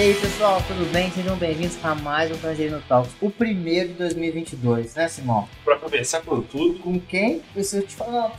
[0.00, 1.10] E aí, pessoal, tudo bem?
[1.10, 5.46] Sejam bem-vindos a mais um Tangerino Talks, o primeiro de 2022, né, Simão?
[5.62, 7.42] Pra começar com tudo, Com quem?
[7.54, 8.32] Eu te falo,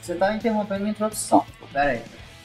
[0.00, 1.44] você tá interrompendo minha introdução.
[1.72, 2.02] Pera aí.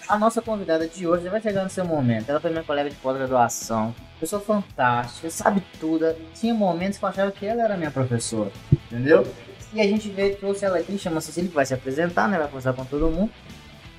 [0.07, 2.31] A nossa convidada de hoje já vai chegar no seu momento.
[2.31, 6.15] Ela foi minha colega de pós-graduação, pessoa fantástica, sabe tudo.
[6.33, 9.23] Tinha momentos que eu achava que ela era minha professora, entendeu?
[9.71, 12.39] E a gente veio, trouxe ela aqui, chama Cecília, que vai se apresentar, né?
[12.39, 13.29] Vai conversar com todo mundo.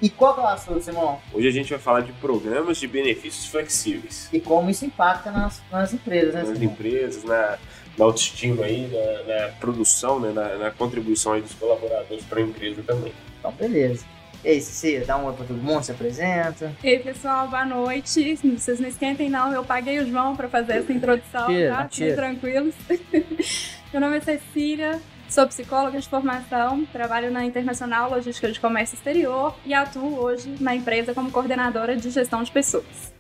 [0.01, 1.19] E qual que é o assunto, Simão?
[1.33, 4.29] hoje a gente vai falar de programas de benefícios flexíveis.
[4.33, 6.73] E como isso impacta nas, nas empresas, né, Nas Simão?
[6.73, 7.59] empresas, na,
[7.97, 12.43] na autoestima aí, na, na produção, né, na, na contribuição aí dos colaboradores para a
[12.43, 13.13] empresa também.
[13.39, 14.05] Então, beleza.
[14.45, 16.73] E aí, Cecília, dá um oi pra todo mundo, se apresenta.
[16.85, 18.37] Ei, pessoal, boa noite.
[18.57, 19.53] Vocês não esquentem, não.
[19.53, 21.89] Eu paguei o João para fazer essa introdução, tá?
[21.91, 22.73] Fiquem tranquilos.
[23.93, 29.55] Meu nome é Cecília, sou psicóloga de formação, trabalho na Internacional Logística de Comércio Exterior
[29.65, 33.13] e atuo hoje na empresa como coordenadora de gestão de pessoas.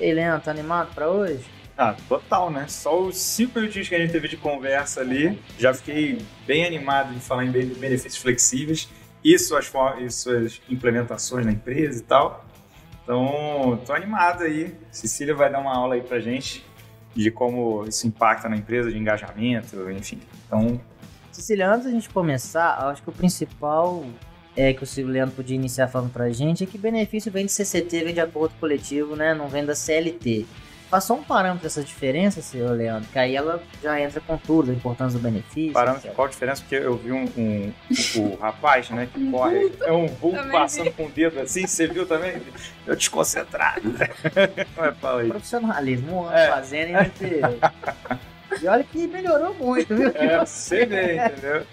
[0.00, 1.44] E aí, Leandro, tá animado pra hoje?
[1.76, 2.66] Ah, total, né?
[2.68, 7.12] Só os cinco minutinhos que a gente teve de conversa ali, já fiquei bem animado
[7.14, 8.88] em falar em be- benefícios flexíveis
[9.22, 12.44] e suas, e suas implementações na empresa e tal.
[13.02, 14.74] Então, tô animado aí.
[14.90, 16.64] Cecília vai dar uma aula aí pra gente
[17.14, 20.20] de como isso impacta na empresa, de engajamento, enfim.
[20.46, 20.80] Então,
[21.34, 24.04] Cecília, antes da gente começar, eu acho que o principal
[24.56, 27.52] é que o Silvio Leandro podia iniciar falando pra gente é que benefício vem de
[27.52, 29.34] CCT, vem de acordo coletivo, né?
[29.34, 30.46] Não vem da CLT.
[30.88, 34.74] Passou um parâmetro dessa diferença, senhor Leandro, que aí ela já entra com tudo, a
[34.74, 35.72] importância do benefício.
[35.72, 36.14] parâmetro, etc.
[36.14, 36.62] qual a diferença?
[36.62, 37.72] Porque eu vi um, um-
[38.16, 42.06] o rapaz, né, que corre, é um vulto passando com o dedo assim, você viu
[42.06, 42.40] também?
[42.86, 43.82] Eu desconcentrado.
[44.76, 45.28] Mas fala aí.
[45.28, 46.48] Profissionalismo, um ano É.
[46.48, 46.94] fazendo e
[48.62, 50.08] E olha que melhorou muito, viu?
[50.14, 51.66] É, você vê, entendeu?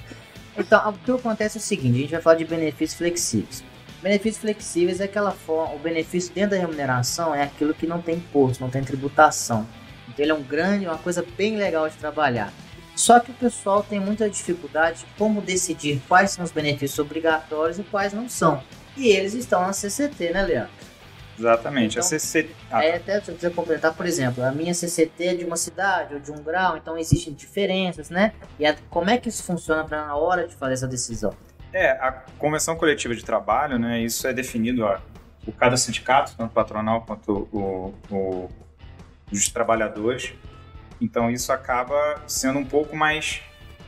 [0.58, 3.64] Então, o que acontece é o seguinte, a gente vai falar de benefícios flexíveis.
[4.02, 8.16] Benefícios flexíveis é aquela forma, o benefício dentro da remuneração é aquilo que não tem
[8.16, 9.66] imposto, não tem tributação.
[10.10, 12.52] Então ele é um grande, uma coisa bem legal de trabalhar.
[12.96, 17.80] Só que o pessoal tem muita dificuldade de como decidir quais são os benefícios obrigatórios
[17.80, 18.62] e quais não são.
[18.98, 20.72] E eles estão na CCT, né, Leandro?
[21.42, 21.92] Exatamente.
[21.98, 22.50] Então, a CC...
[22.72, 25.58] ah, Aí até se eu quiser completar, por exemplo, a minha CCT é de uma
[25.58, 28.34] cidade ou de um grau, então existem diferenças, né?
[28.60, 31.34] E a- como é que isso funciona para na hora de fazer essa decisão?
[31.74, 34.98] É, a convenção coletiva de trabalho, né, isso é definido ó,
[35.46, 38.50] por cada sindicato, tanto patronal quanto o, o,
[39.32, 40.34] os trabalhadores.
[41.00, 43.42] Então isso acaba sendo um pouco mais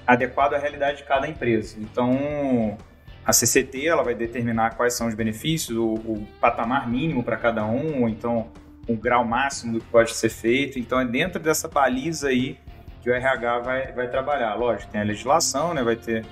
[0.08, 1.76] adequado à realidade de cada empresa.
[1.80, 2.78] Então
[3.26, 7.66] a CCT ela vai determinar quais são os benefícios, o, o patamar mínimo para cada
[7.66, 8.48] um, ou então
[8.88, 10.78] o grau máximo do que pode ser feito.
[10.78, 12.58] Então é dentro dessa baliza aí
[13.02, 14.56] que o RH vai, vai trabalhar.
[14.56, 16.26] Lógico, tem a legislação, né, vai ter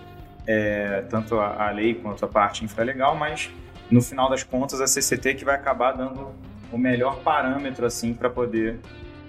[0.45, 3.49] é, tanto a, a lei quanto a parte infralegal, mas
[3.89, 6.31] no final das contas a CCT que vai acabar dando
[6.71, 8.79] o melhor parâmetro assim para poder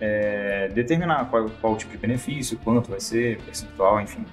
[0.01, 4.25] é, determinar qual, qual o tipo de benefício, quanto vai ser, percentual, enfim.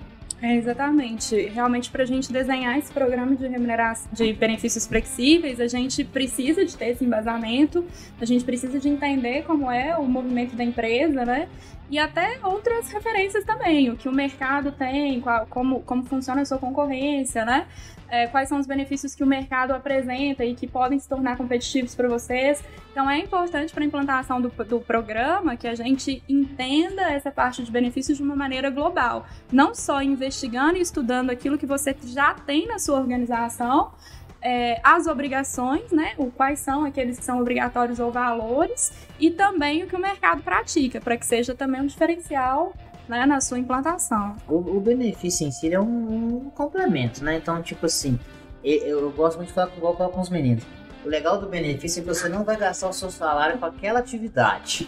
[0.42, 1.36] É, exatamente.
[1.50, 6.64] Realmente, para a gente desenhar esse programa de remuneração de benefícios flexíveis, a gente precisa
[6.64, 7.86] de ter esse embasamento,
[8.22, 11.50] a gente precisa de entender como é o movimento da empresa, né?
[11.92, 16.46] E até outras referências também, o que o mercado tem, qual- como, como funciona a
[16.46, 17.66] sua concorrência, né?
[18.12, 21.94] É, quais são os benefícios que o mercado apresenta e que podem se tornar competitivos
[21.94, 22.64] para vocês.
[22.92, 27.64] Então é importante para a implantação do, do programa que a gente entenda essa parte
[27.64, 32.34] de benefícios de uma maneira global não só investigando e estudando aquilo que você já
[32.34, 33.92] tem na sua organização,
[34.42, 36.14] é, as obrigações, né?
[36.18, 40.42] O quais são aqueles que são obrigatórios ou valores, e também o que o mercado
[40.42, 42.74] pratica, para que seja também um diferencial
[43.10, 44.36] né, na sua implantação.
[44.48, 47.38] O, o benefício em si é um, um complemento, né?
[47.38, 48.20] Então, tipo assim,
[48.64, 50.64] eu, eu gosto muito de falar igual com os meninos.
[51.04, 54.00] O legal do benefício é que você não vai gastar o seu salário com aquela
[54.00, 54.88] atividade.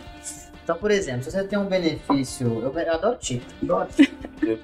[0.63, 2.47] Então, por exemplo, se você tem um benefício.
[2.61, 3.47] Eu, eu adoro ticket.
[3.63, 3.88] Adoro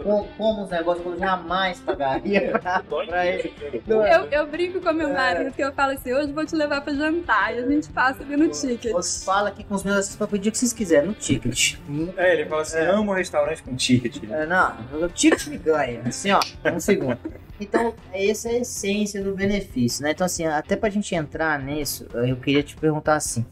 [0.03, 3.53] como, como os negócios que eu jamais pagaria pra, pra ele.
[3.61, 4.15] É?
[4.15, 6.93] Eu, eu brinco com meu marido que eu falo assim: hoje vou te levar para
[6.93, 8.91] jantar e a gente passa ali no ticket.
[8.91, 11.75] Você fala aqui com os meus assistentes pra pedir o que vocês quiserem, no ticket.
[12.15, 12.89] É, ele fala assim, É.
[12.89, 14.23] amo restaurante com ticket.
[14.29, 16.01] É, não, o ticket me ganha.
[16.05, 16.39] Assim, ó,
[16.73, 17.17] um segundo.
[17.59, 20.11] Então, essa é a essência do benefício, né?
[20.11, 23.45] Então, assim, até pra gente entrar nisso, eu queria te perguntar assim.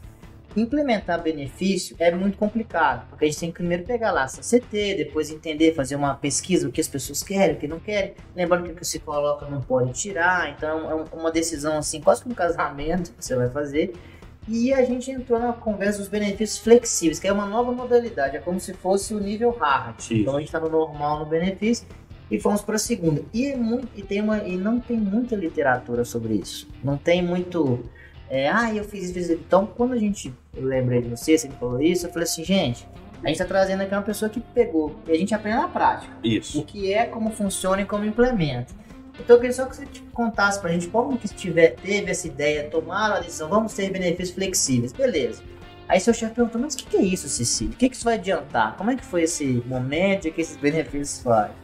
[0.56, 4.94] Implementar benefício é muito complicado, porque a gente tem que primeiro pegar lá a CT,
[4.96, 8.14] depois entender, fazer uma pesquisa, o que as pessoas querem, o que não querem.
[8.34, 12.00] Lembrando que o que se coloca não pode tirar, então é um- uma decisão assim,
[12.00, 13.94] quase como um casamento que você vai fazer.
[14.48, 18.40] E a gente entrou na conversa dos benefícios flexíveis, que é uma nova modalidade, é
[18.40, 19.98] como se fosse o nível hard.
[19.98, 20.14] Isso.
[20.14, 21.86] Então a gente está no normal, no benefício,
[22.30, 23.22] e fomos para a segunda.
[23.34, 26.68] E, é muito, e, tem uma, e não tem muita literatura sobre isso.
[26.82, 27.84] Não tem muito
[28.28, 29.40] É, ah, eu fiz isso, fiz isso.
[29.46, 32.44] Então, quando a gente, eu lembrei de você, você me falou isso, eu falei assim,
[32.44, 32.86] gente,
[33.22, 36.12] a gente tá trazendo aqui uma pessoa que pegou, e a gente aprende na prática.
[36.22, 36.60] Isso.
[36.60, 38.74] O que é, como funciona e como implementa.
[39.18, 42.68] Então eu queria só que você contasse pra gente como que tiver, teve essa ideia,
[42.68, 45.42] tomaram a decisão, vamos ter benefícios flexíveis, beleza.
[45.88, 47.72] Aí seu chefe perguntou, mas o que, que é isso, Cecília?
[47.72, 48.76] O que, que isso vai adiantar?
[48.76, 51.54] Como é que foi esse momento e que esses benefícios fazem?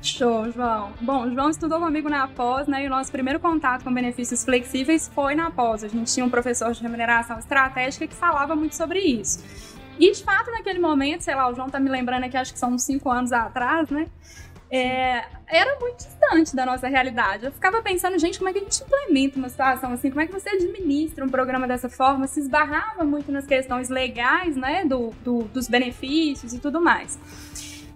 [0.00, 0.92] Show, João.
[1.00, 2.84] Bom, João estudou comigo na pós, né?
[2.84, 5.82] E o nosso primeiro contato com benefícios flexíveis foi na pós.
[5.82, 9.42] A gente tinha um professor de remuneração estratégica que falava muito sobre isso.
[9.98, 12.58] E de fato, naquele momento, sei lá, o João tá me lembrando aqui, acho que
[12.58, 14.06] são uns cinco anos atrás, né?
[14.70, 17.46] É, era muito distante da nossa realidade.
[17.46, 20.10] Eu ficava pensando, gente, como é que a gente implementa uma situação assim?
[20.10, 22.26] Como é que você administra um programa dessa forma?
[22.26, 27.18] Se esbarrava muito nas questões legais, né, do, do dos benefícios e tudo mais.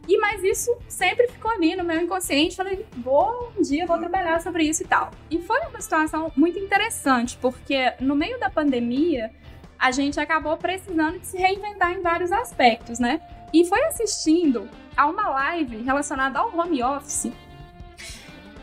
[0.08, 2.56] E mas isso sempre ficou ali no meu inconsciente.
[2.56, 5.10] Falei, vou um dia vou trabalhar sobre isso e tal.
[5.31, 9.31] E foi uma situação muito interessante, porque no meio da pandemia
[9.78, 13.20] a gente acabou precisando de se reinventar em vários aspectos, né?
[13.52, 17.32] E foi assistindo a uma live relacionada ao home office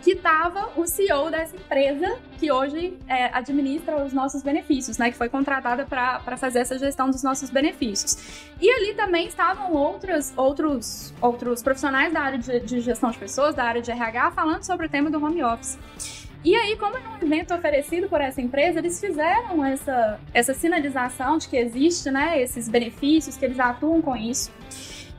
[0.02, 5.12] que estava o CEO dessa empresa que hoje é, administra os nossos benefícios, né?
[5.12, 8.50] Que foi contratada para fazer essa gestão dos nossos benefícios.
[8.62, 13.56] E ali também estavam outros, outros, outros profissionais da área de, de gestão de pessoas,
[13.56, 15.78] da área de RH, falando sobre o tema do home office.
[16.44, 21.38] E aí, como é um evento oferecido por essa empresa, eles fizeram essa, essa sinalização
[21.38, 24.50] de que existe, né, esses benefícios, que eles atuam com isso.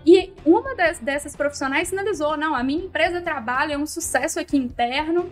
[0.06, 4.56] E uma das, dessas profissionais sinalizou: não, a minha empresa trabalha, é um sucesso aqui
[4.56, 5.30] interno.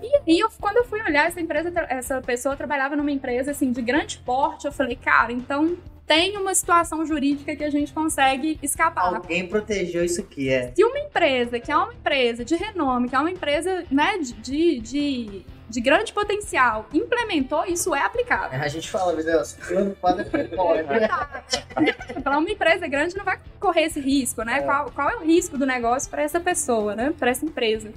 [0.00, 3.72] E aí, eu, quando eu fui olhar, essa empresa, essa pessoa trabalhava numa empresa assim
[3.72, 4.66] de grande porte.
[4.66, 5.76] Eu falei, cara, então
[6.06, 9.14] tem uma situação jurídica que a gente consegue escapar.
[9.14, 10.72] Alguém protegeu isso aqui, é.
[10.74, 14.80] Se uma empresa, que é uma empresa de renome, que é uma empresa né, de,
[14.80, 18.60] de de grande potencial implementou, isso é aplicável.
[18.60, 20.24] A gente fala, meu Deus, com pode.
[22.22, 24.58] Para uma empresa grande não vai correr esse risco, né?
[24.58, 24.62] É.
[24.62, 27.12] Qual, qual é o risco do negócio para essa pessoa, né?
[27.18, 27.92] Para essa empresa.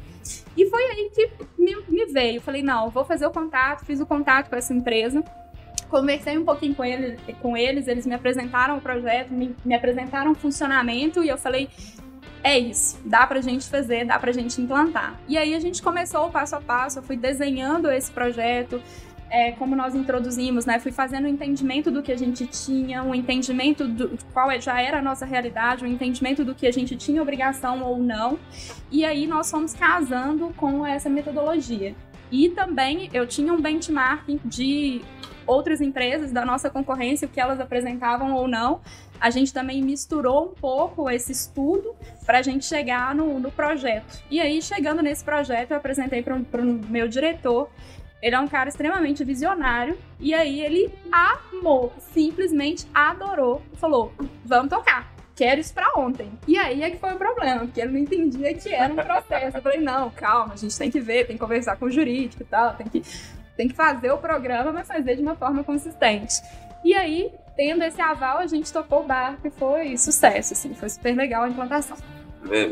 [0.55, 2.41] E foi aí que me, me veio.
[2.41, 5.23] Falei, não, vou fazer o contato, fiz o contato com essa empresa
[5.91, 10.31] conversei um pouquinho com, ele, com eles, eles me apresentaram o projeto, me, me apresentaram
[10.31, 11.69] o funcionamento e eu falei,
[12.43, 15.19] é isso, dá pra gente fazer, dá pra gente implantar.
[15.27, 18.81] E aí a gente começou o passo a passo, eu fui desenhando esse projeto,
[19.31, 20.77] é, como nós introduzimos, né?
[20.77, 24.81] Fui fazendo um entendimento do que a gente tinha, um entendimento do qual é, já
[24.81, 28.37] era a nossa realidade, um entendimento do que a gente tinha obrigação ou não.
[28.91, 31.95] E aí nós fomos casando com essa metodologia.
[32.29, 35.01] E também eu tinha um benchmarking de
[35.47, 38.81] outras empresas da nossa concorrência, o que elas apresentavam ou não,
[39.21, 41.95] a gente também misturou um pouco esse estudo
[42.25, 44.23] para a gente chegar no, no, projeto.
[44.31, 47.69] E aí, chegando nesse projeto, eu apresentei para o meu diretor.
[48.19, 49.95] Ele é um cara extremamente visionário.
[50.19, 53.61] E aí, ele amou, simplesmente adorou.
[53.75, 54.11] Falou:
[54.43, 56.31] vamos tocar quero isso pra ontem.
[56.47, 59.57] E aí é que foi o problema, porque ele não entendia que era um processo.
[59.57, 62.43] Eu falei, não, calma, a gente tem que ver, tem que conversar com o jurídico
[62.43, 63.01] e tal, tem que,
[63.57, 66.35] tem que fazer o programa, mas fazer de uma forma consistente.
[66.83, 70.89] E aí, tendo esse aval, a gente tocou o barco e foi sucesso, assim, foi
[70.89, 71.97] super legal a implantação.
[72.49, 72.71] É,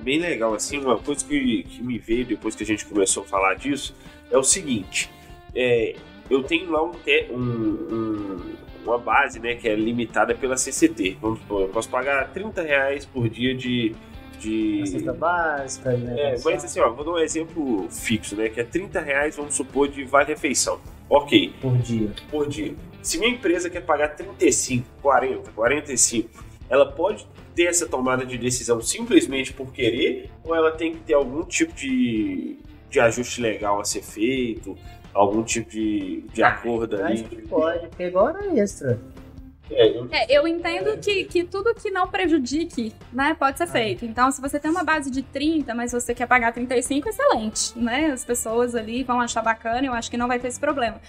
[0.00, 3.26] bem legal, assim, uma coisa que, que me veio depois que a gente começou a
[3.26, 3.94] falar disso
[4.30, 5.10] é o seguinte,
[5.54, 5.94] é,
[6.30, 6.92] eu tenho lá um,
[7.30, 12.30] um, um, uma base, né, que é limitada pela CCT, vamos supor, eu posso pagar
[12.32, 13.94] 30 reais por dia de...
[14.38, 14.86] de...
[14.86, 16.34] Cesta básica, né?
[16.34, 19.54] É, mas assim, ó, vou dar um exemplo fixo, né, que é 30 reais, vamos
[19.54, 20.80] supor, de vale-refeição.
[21.10, 21.52] Ok.
[21.60, 22.10] Por dia.
[22.30, 22.74] Por dia.
[23.02, 28.80] Se minha empresa quer pagar 35, 40, 45, ela pode ter essa tomada de decisão
[28.80, 33.84] simplesmente por querer ou ela tem que ter algum tipo de, de ajuste legal a
[33.84, 34.76] ser feito,
[35.12, 37.14] algum tipo de, de ah, acordo ali?
[37.14, 39.00] Acho que pode, porque agora é extra.
[39.70, 40.08] É, eu...
[40.10, 43.68] É, eu entendo que, que tudo que não prejudique, né, pode ser ah.
[43.68, 44.04] feito.
[44.04, 48.06] Então, se você tem uma base de 30, mas você quer pagar 35, excelente, né?
[48.06, 51.00] As pessoas ali vão achar bacana, eu acho que não vai ter esse problema.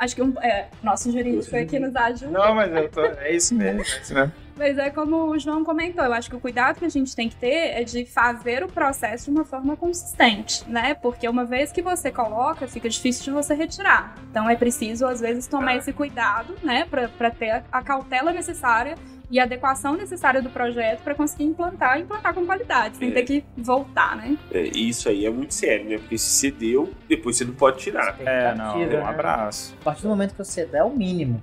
[0.00, 2.30] Acho que um, é, nosso jurídico aqui nos ajuda.
[2.30, 4.32] Não, mas eu tô, é isso mesmo, é isso mesmo.
[4.60, 7.30] Mas é como o João comentou, eu acho que o cuidado que a gente tem
[7.30, 10.92] que ter é de fazer o processo de uma forma consistente, né?
[10.92, 14.14] Porque uma vez que você coloca, fica difícil de você retirar.
[14.30, 16.84] Então é preciso, às vezes, tomar esse cuidado, né?
[16.84, 18.96] Para ter a cautela necessária
[19.30, 23.12] e a adequação necessária do projeto para conseguir implantar e implantar com qualidade, sem é.
[23.12, 24.36] ter que voltar, né?
[24.50, 25.98] É, isso aí é muito sério, né?
[25.98, 28.16] Porque se você deu, depois você não pode tirar.
[28.20, 29.02] É, não, um né?
[29.02, 29.74] abraço.
[29.80, 31.40] A partir do momento que você der, é o mínimo.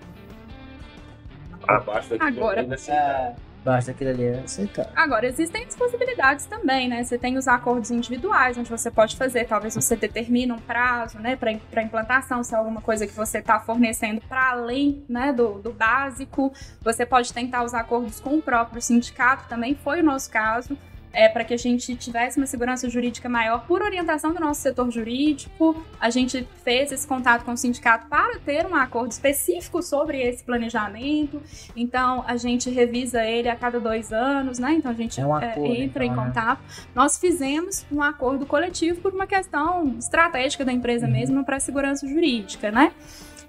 [1.65, 2.61] Abaixo daqui Agora.
[2.61, 3.35] Ainda assim, é,
[3.67, 4.91] Abaixo daquilo ali é aceitável.
[4.95, 7.03] Agora, existem as possibilidades também, né?
[7.03, 11.35] Você tem os acordos individuais, onde você pode fazer, talvez você determine um prazo, né,
[11.35, 15.73] para implantação, se é alguma coisa que você está fornecendo para além, né, do, do
[15.73, 16.53] básico.
[16.81, 20.77] Você pode tentar os acordos com o próprio sindicato, também foi o nosso caso
[21.17, 24.91] é, para que a gente tivesse uma segurança jurídica maior por orientação do nosso setor
[24.91, 25.83] jurídico.
[25.99, 30.43] A gente fez esse contato com o sindicato para ter um acordo específico sobre esse
[30.43, 31.41] planejamento.
[31.75, 34.73] Então, a gente revisa ele a cada dois anos, né?
[34.73, 36.27] Então, a gente é um acordo, é, entra então, em né?
[36.27, 36.61] contato.
[36.93, 41.13] Nós fizemos um acordo coletivo por uma questão estratégica da empresa Uhum.
[41.13, 42.91] mesmo para a segurança jurídica, né?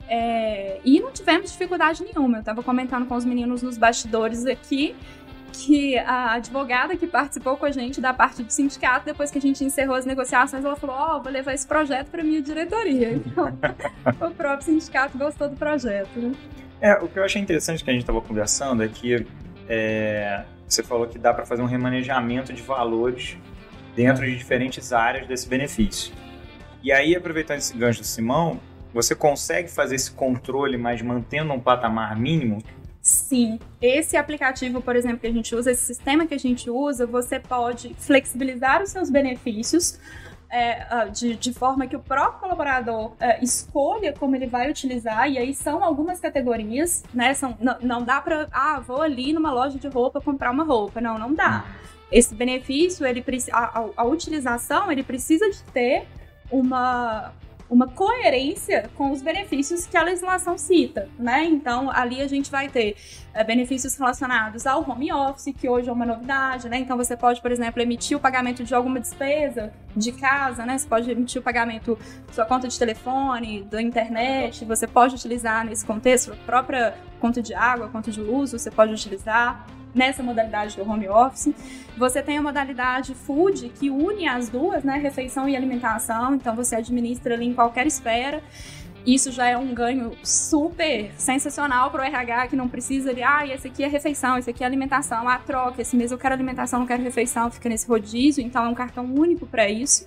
[0.09, 2.39] É, e não tivemos dificuldade nenhuma.
[2.39, 4.97] Eu estava comentando com os meninos nos bastidores aqui
[5.59, 9.41] que a advogada que participou com a gente da parte do sindicato, depois que a
[9.41, 13.19] gente encerrou as negociações, ela falou: Ó, vou levar esse projeto para minha diretoria.
[13.29, 13.49] Então,
[14.29, 16.33] o próprio sindicato gostou do projeto, né?
[16.81, 19.27] É, o que eu achei interessante que a gente estava conversando é que
[19.69, 23.37] é, você falou que dá para fazer um remanejamento de valores
[23.97, 26.15] dentro de diferentes áreas desse benefício.
[26.83, 28.61] E aí, aproveitando esse gancho do Simão,
[28.95, 32.63] você consegue fazer esse controle, mas mantendo um patamar mínimo?
[33.09, 37.07] Sim, esse aplicativo, por exemplo, que a gente usa, esse sistema que a gente usa,
[37.07, 39.99] você pode flexibilizar os seus benefícios
[40.51, 45.27] é, ah, de, de forma que o próprio colaborador é, escolha como ele vai utilizar,
[45.27, 47.33] e aí são algumas categorias, né?
[47.33, 51.01] São, não, dá para, ah, vou ali numa loja de roupa comprar uma roupa.
[51.01, 51.65] Não, não dá.
[52.13, 56.07] Esse benefício, ele, a, a, a utilização, ele precisa de ter
[56.51, 57.33] uma,
[57.71, 61.45] uma coerência com os benefícios que a legislação cita, né?
[61.45, 62.97] Então, ali a gente vai ter
[63.35, 66.79] eh, benefícios relacionados ao home office, que hoje é uma novidade, né?
[66.79, 70.79] Então, você pode, por exemplo, emitir o pagamento de alguma despesa de casa, né?
[70.79, 75.65] Você pode emitir o pagamento da sua conta de telefone, da internet, você pode utilizar
[75.65, 80.77] nesse contexto, a própria conta de água, conta de luz, você pode utilizar nessa modalidade
[80.77, 81.53] do home office.
[81.97, 84.99] Você tem a modalidade food, que une as duas, né?
[84.99, 86.35] Refeição e alimentação.
[86.35, 88.43] Então você administra ali em qualquer esfera.
[89.07, 93.47] Isso já é um ganho super sensacional para o RH que não precisa de, ah,
[93.47, 96.81] esse aqui é refeição, esse aqui é alimentação, ah, troca, esse mês eu quero alimentação,
[96.81, 100.07] não quero refeição, fica nesse rodízio, então é um cartão único para isso.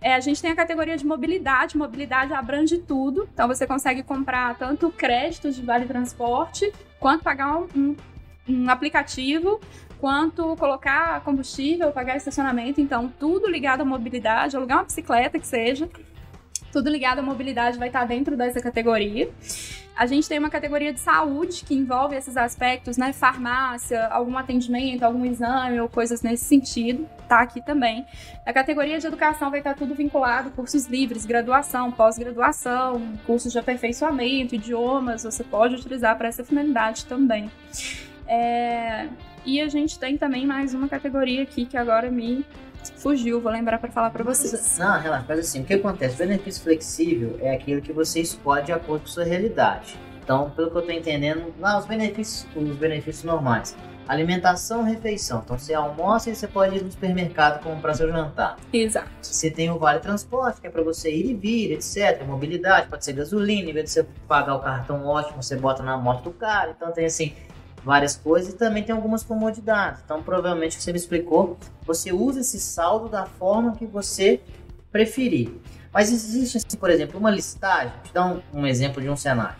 [0.00, 4.56] É, a gente tem a categoria de mobilidade, mobilidade abrange tudo, então você consegue comprar
[4.56, 7.96] tanto créditos de vale transporte, quanto pagar um,
[8.48, 9.60] um, aplicativo
[9.98, 15.88] quanto colocar combustível, pagar estacionamento, então tudo ligado à mobilidade, alugar uma bicicleta que seja,
[16.72, 19.30] tudo ligado à mobilidade vai estar dentro dessa categoria.
[19.96, 23.12] A gente tem uma categoria de saúde que envolve esses aspectos, né?
[23.12, 28.06] Farmácia, algum atendimento, algum exame ou coisas nesse sentido, tá aqui também.
[28.46, 34.54] A categoria de educação vai estar tudo vinculado, cursos livres, graduação, pós-graduação, cursos de aperfeiçoamento,
[34.54, 37.50] idiomas, você pode utilizar para essa finalidade também.
[38.30, 39.08] É,
[39.44, 42.46] E a gente tem também mais uma categoria aqui que agora me
[42.96, 44.78] fugiu, vou lembrar para falar para vocês.
[44.78, 46.16] Não, relaxa, mas assim, o que acontece?
[46.16, 49.98] Benefício flexível é aquilo que você escolhe de acordo com sua realidade.
[50.22, 53.76] Então, pelo que eu tô entendendo, lá os benefícios, os benefícios normais.
[54.06, 55.40] Alimentação, refeição.
[55.44, 58.56] Então você almoça e você pode ir no supermercado comprar seu jantar.
[58.72, 59.08] Exato.
[59.22, 62.24] Você tem o Vale Transporte, que é para você ir e vir, etc.
[62.26, 65.96] Mobilidade, pode ser gasolina, em vez de você pagar o cartão ótimo, você bota na
[65.96, 66.74] moto do cara.
[66.76, 67.32] Então tem assim,
[67.84, 70.02] várias coisas e também tem algumas comodidades.
[70.04, 74.40] Então, provavelmente, que você me explicou, você usa esse saldo da forma que você
[74.92, 75.50] preferir.
[75.92, 77.92] Mas existe, assim, por exemplo, uma listagem.
[77.94, 79.56] Vou te dar um, um exemplo de um cenário.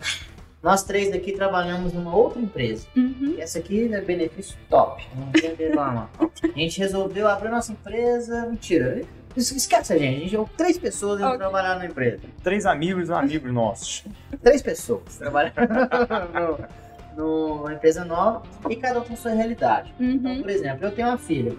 [0.63, 2.85] Nós três daqui trabalhamos numa outra empresa.
[2.95, 3.35] Uhum.
[3.39, 5.05] Essa aqui é benefício top.
[5.15, 6.09] Não tem reclamar.
[6.43, 8.45] A gente resolveu abrir nossa empresa.
[8.45, 9.01] Mentira.
[9.35, 10.17] es- Esquece a gente.
[10.17, 11.39] A gente é três pessoas indo Ok.
[11.39, 12.19] trabalhar na empresa.
[12.43, 14.03] Três amigos e amigos nossos.
[14.43, 15.55] Três pessoas trabalhando
[17.15, 19.93] numa empresa nova e cada um com sua realidade.
[19.99, 20.41] Então, Uhum.
[20.41, 21.55] por exemplo, eu tenho uma filha,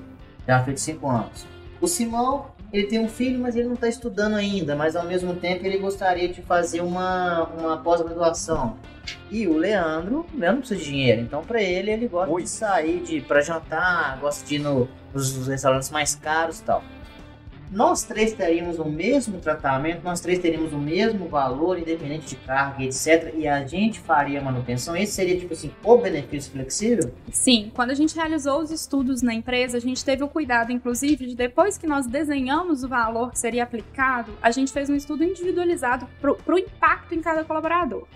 [0.47, 1.47] já de 5 anos.
[1.81, 5.35] O Simão, ele tem um filho, mas ele não está estudando ainda, mas ao mesmo
[5.35, 8.77] tempo ele gostaria de fazer uma, uma pós-graduação.
[9.31, 12.43] E o Leandro, o Leandro não precisa de dinheiro, então para ele, ele gosta Oi.
[12.43, 16.85] de sair de, para jantar, gosta de ir no, nos restaurantes mais caros e tal.
[17.73, 22.85] Nós três teríamos o mesmo tratamento, nós três teríamos o mesmo valor, independente de carga,
[22.85, 23.33] etc.
[23.35, 24.95] E a gente faria manutenção.
[24.95, 27.11] Esse seria, tipo assim, o benefício flexível?
[27.33, 31.27] Sim, quando a gente realizou os estudos na empresa, a gente teve o cuidado, inclusive,
[31.27, 35.25] de depois que nós desenhamos o valor que seria aplicado, a gente fez um estudo
[35.25, 38.07] individualizado para o impacto em cada colaborador.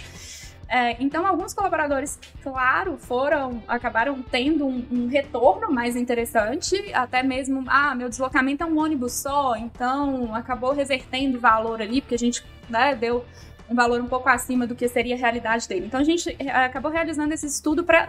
[0.69, 7.65] É, então, alguns colaboradores, claro, foram, acabaram tendo um, um retorno mais interessante, até mesmo,
[7.69, 12.45] ah, meu deslocamento é um ônibus só, então acabou revertendo valor ali, porque a gente
[12.69, 13.25] né, deu
[13.71, 15.87] um valor um pouco acima do que seria a realidade dele.
[15.87, 18.09] Então, a gente eh, acabou realizando esse estudo para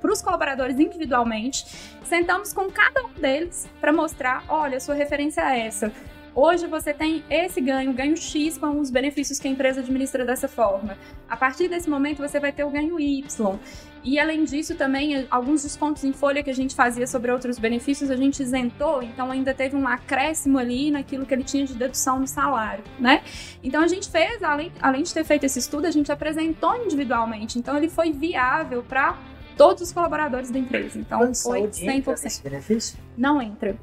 [0.00, 1.66] para os colaboradores individualmente,
[2.04, 5.92] sentamos com cada um deles para mostrar, olha, sua referência é essa.
[6.34, 10.48] Hoje você tem esse ganho, ganho X com os benefícios que a empresa administra dessa
[10.48, 10.96] forma.
[11.28, 13.58] A partir desse momento você vai ter o ganho Y.
[14.04, 18.10] E além disso, também alguns descontos em folha que a gente fazia sobre outros benefícios,
[18.10, 22.20] a gente isentou, então ainda teve um acréscimo ali naquilo que ele tinha de dedução
[22.20, 23.22] no salário, né?
[23.62, 27.58] Então a gente fez, além, além de ter feito esse estudo, a gente apresentou individualmente.
[27.58, 29.18] Então ele foi viável para
[29.56, 30.98] todos os colaboradores da empresa.
[30.98, 32.24] Então de foi saúde entra 100%.
[32.24, 32.98] nesse benefício?
[33.16, 33.76] Não entra.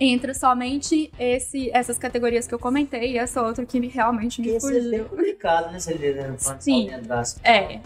[0.00, 4.56] Entra somente esse, essas categorias que eu comentei e essa outra que realmente me Porque
[4.56, 5.04] isso é bem fugiu.
[5.04, 5.78] complicado, né?
[5.78, 6.88] Se ele no plano de Sim.
[6.88, 7.40] saúde entrasse.
[7.44, 7.80] É.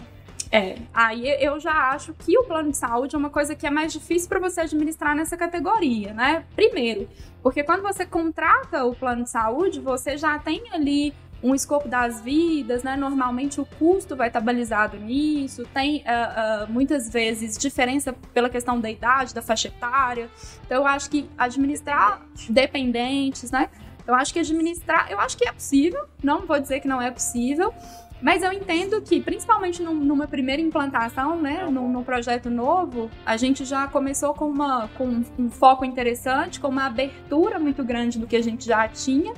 [0.51, 3.69] É, aí eu já acho que o plano de saúde é uma coisa que é
[3.69, 6.45] mais difícil para você administrar nessa categoria, né?
[6.55, 7.09] Primeiro,
[7.43, 11.13] porque quando você contrata o plano de saúde, você já tem ali
[11.43, 12.95] um escopo das vidas, né?
[12.95, 18.79] Normalmente o custo vai estar balizado nisso, tem ah, ah, muitas vezes diferença pela questão
[18.79, 20.29] da idade, da faixa etária.
[20.65, 23.69] Então eu acho que administrar dependentes, né?
[24.07, 27.09] Eu acho que administrar, eu acho que é possível, não vou dizer que não é
[27.09, 27.73] possível,
[28.21, 33.35] mas eu entendo que, principalmente num- numa primeira implantação, né, num, num projeto novo, a
[33.35, 38.25] gente já começou com, uma, com um foco interessante, com uma abertura muito grande do
[38.25, 39.33] que a gente já tinha.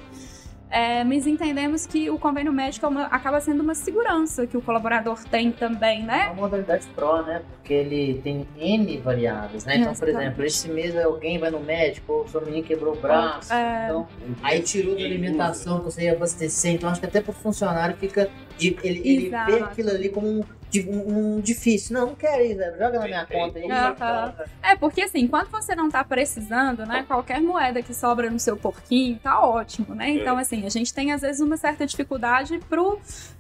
[0.69, 4.61] É, mas entendemos que o convênio médico é uma- acaba sendo uma segurança que o
[4.61, 6.25] colaborador tem também, É né?
[6.25, 7.41] uma modalidade pró, né?
[7.53, 9.77] Porque ele tem N variáveis, né?
[9.77, 13.53] Então, por exemplo, esse mês alguém vai no médico, ou seu menino quebrou o braço.
[13.53, 14.07] É, Então,
[14.43, 16.73] aí tirou da alimentação que você ia abastecer.
[16.73, 18.29] Então, acho que até pro funcionário fica.
[18.57, 20.43] de- ele, ele vê aquilo ali como um,
[20.87, 21.93] um- um difícil.
[21.97, 23.71] Não, não quero ir, Zé, joga na minha conta aí.
[23.71, 24.33] Aham.
[24.61, 28.57] É, porque assim, enquanto você não tá precisando, né, qualquer moeda que sobra no seu
[28.57, 30.09] porquinho tá ótimo, né?
[30.09, 32.99] Então, assim, a gente tem às vezes uma certa dificuldade pro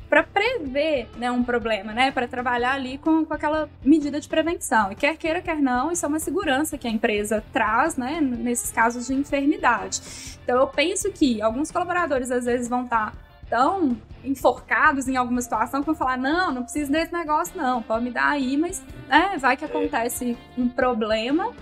[0.09, 2.11] para prever né, um problema, né?
[2.11, 4.89] Para trabalhar ali com, com aquela medida de prevenção.
[4.89, 8.21] E quer queira, quer não, isso é uma segurança que a empresa traz, né?
[8.21, 9.99] Nesses casos de enfermidade.
[10.41, 13.13] Então eu penso que alguns colaboradores às vezes vão estar
[13.49, 18.03] tão enforcados em alguma situação que vão falar, não, não preciso desse negócio, não, pode
[18.03, 21.53] me dar aí, mas né, vai que acontece um problema.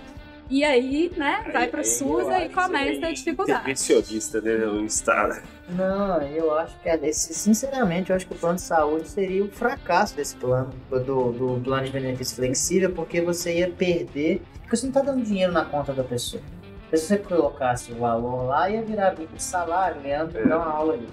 [0.47, 3.13] E aí, né, vai pro Aí- aí SUS eu e aí acho começa a é
[3.13, 3.59] dificuldade.
[3.61, 4.55] Intervencionista, né?
[4.57, 5.41] No Estado.
[5.69, 9.43] Não, eu acho que, é desse- sinceramente, eu acho que o plano de saúde seria
[9.43, 14.77] o fracasso desse plano, do, do plano de benefício flexível, porque você ia perder, porque
[14.77, 16.43] você não está dando dinheiro na conta da pessoa.
[16.91, 20.93] Se você colocasse o valor lá, ia virar bico de salário, Leandro dá uma aula
[20.93, 21.07] ali.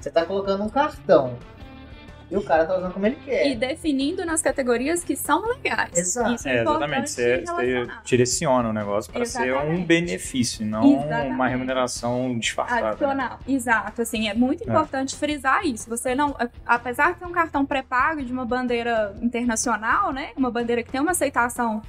[0.00, 1.36] Você está colocando um cartão,
[2.30, 3.46] e o cara tá usando como ele quer.
[3.48, 5.96] E definindo nas categorias que são legais.
[5.96, 6.34] Exato.
[6.34, 7.10] Isso É, é exatamente.
[7.10, 11.50] Você, você direciona o negócio para ser um benefício, não uma Exatamente.
[11.50, 12.80] remuneração disfarçada.
[12.82, 12.88] né?
[12.90, 14.66] Adicional, exato, assim, é muito É.
[14.70, 15.88] importante frisar isso.
[15.90, 16.34] Você não,
[16.64, 21.00] apesar de ter um cartão pré-pago de uma bandeira internacional, né, uma bandeira que tem
[21.00, 21.80] uma aceitação,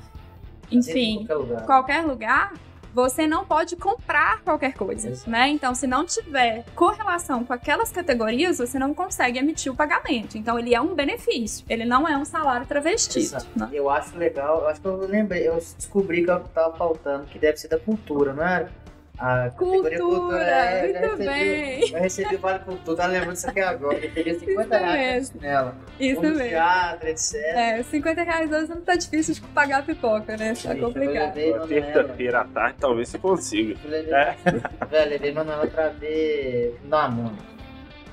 [0.71, 1.65] Em enfim, qualquer lugar.
[1.65, 2.54] qualquer lugar,
[2.97, 5.29] você não pode comprar qualquer coisa, Exato.
[5.29, 5.49] né?
[5.49, 10.36] Então, se não tiver correlação com aquelas categorias, você não consegue emitir o pagamento.
[10.36, 13.38] Então, ele é um benefício, ele não é um salário travestido.
[13.55, 13.69] Né?
[13.71, 17.38] Eu acho legal, eu acho que eu lembrei, eu descobri que eu tava faltando, que
[17.38, 18.71] deve ser da cultura, não era?
[19.19, 21.91] A categoria Cultura, é, eu já muito recebi- bem.
[21.91, 23.97] Eu recebi o Vale Cultura, tá lembrando disso aqui agora.
[23.97, 25.75] Eu peguei 50 Isso reais nela.
[25.99, 26.43] Isso no mesmo.
[26.49, 27.34] teatro, etc.
[27.36, 30.53] É, 50 reais hoje não tá difícil de pagar a pipoca, né?
[30.53, 31.34] Tá eu complicado.
[31.67, 33.75] terça-feira à tarde, talvez você consiga.
[33.84, 34.36] Eu levei, É.
[34.88, 37.32] velho, levei Manuela pra ver Damon.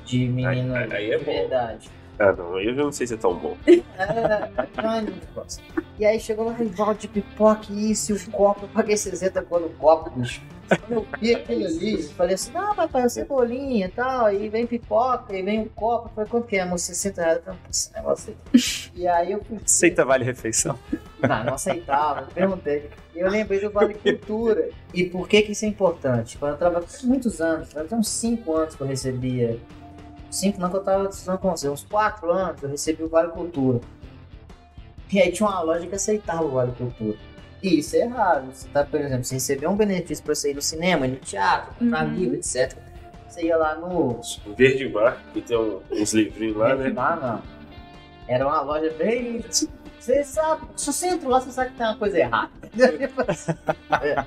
[0.06, 1.32] De menino Aí- aí é de bom.
[1.32, 1.90] verdade.
[2.18, 3.56] Ah, não, eu já não sei se é tão bom.
[3.66, 5.62] É, gosto.
[5.98, 9.42] E aí chegou lá, rival de pipoca, e isso, e o copo, eu paguei 60
[9.42, 10.40] cor no copo, bicho.
[10.68, 14.66] Quando eu vi aquilo ali, falei assim, não, papai, é cebolinha e tal, aí vem
[14.66, 16.78] pipoca, e vem o copo, eu falei, quanto que é, amor?
[16.78, 18.90] 60 reais, eu falei, "Pô, esse negócio aí.
[19.02, 20.78] E aí eu fui, Aceita vale refeição.
[21.20, 22.90] não, não aceitava, eu perguntei.
[23.14, 24.68] E eu lembrei do Vale Cultura.
[24.92, 26.36] E por que que isso é importante?
[26.36, 29.58] Quando eu trabalhei muitos anos, até uns 5 anos que eu recebia.
[30.30, 33.30] 5 não que eu tava estudando com você, uns 4 anos eu recebi o Vale
[33.30, 33.80] Cultura.
[35.12, 37.16] E aí tinha uma loja que aceitava o Vale Cultura.
[37.64, 38.52] E isso é errado.
[38.52, 41.16] Você tá, por exemplo, você recebeu um benefício pra você ir no cinema, ir no
[41.16, 42.12] teatro, comprar Uhum.
[42.14, 42.76] livro, etc.
[43.26, 44.20] Você ia lá no.
[44.46, 46.92] O Verde Mar, que tem um- uns livrinhos lá, né?
[46.96, 47.42] Ah, não.
[48.28, 49.42] Era uma loja bem.
[49.98, 52.50] Você sabe, se você entra lá, você sabe que tem uma coisa errada.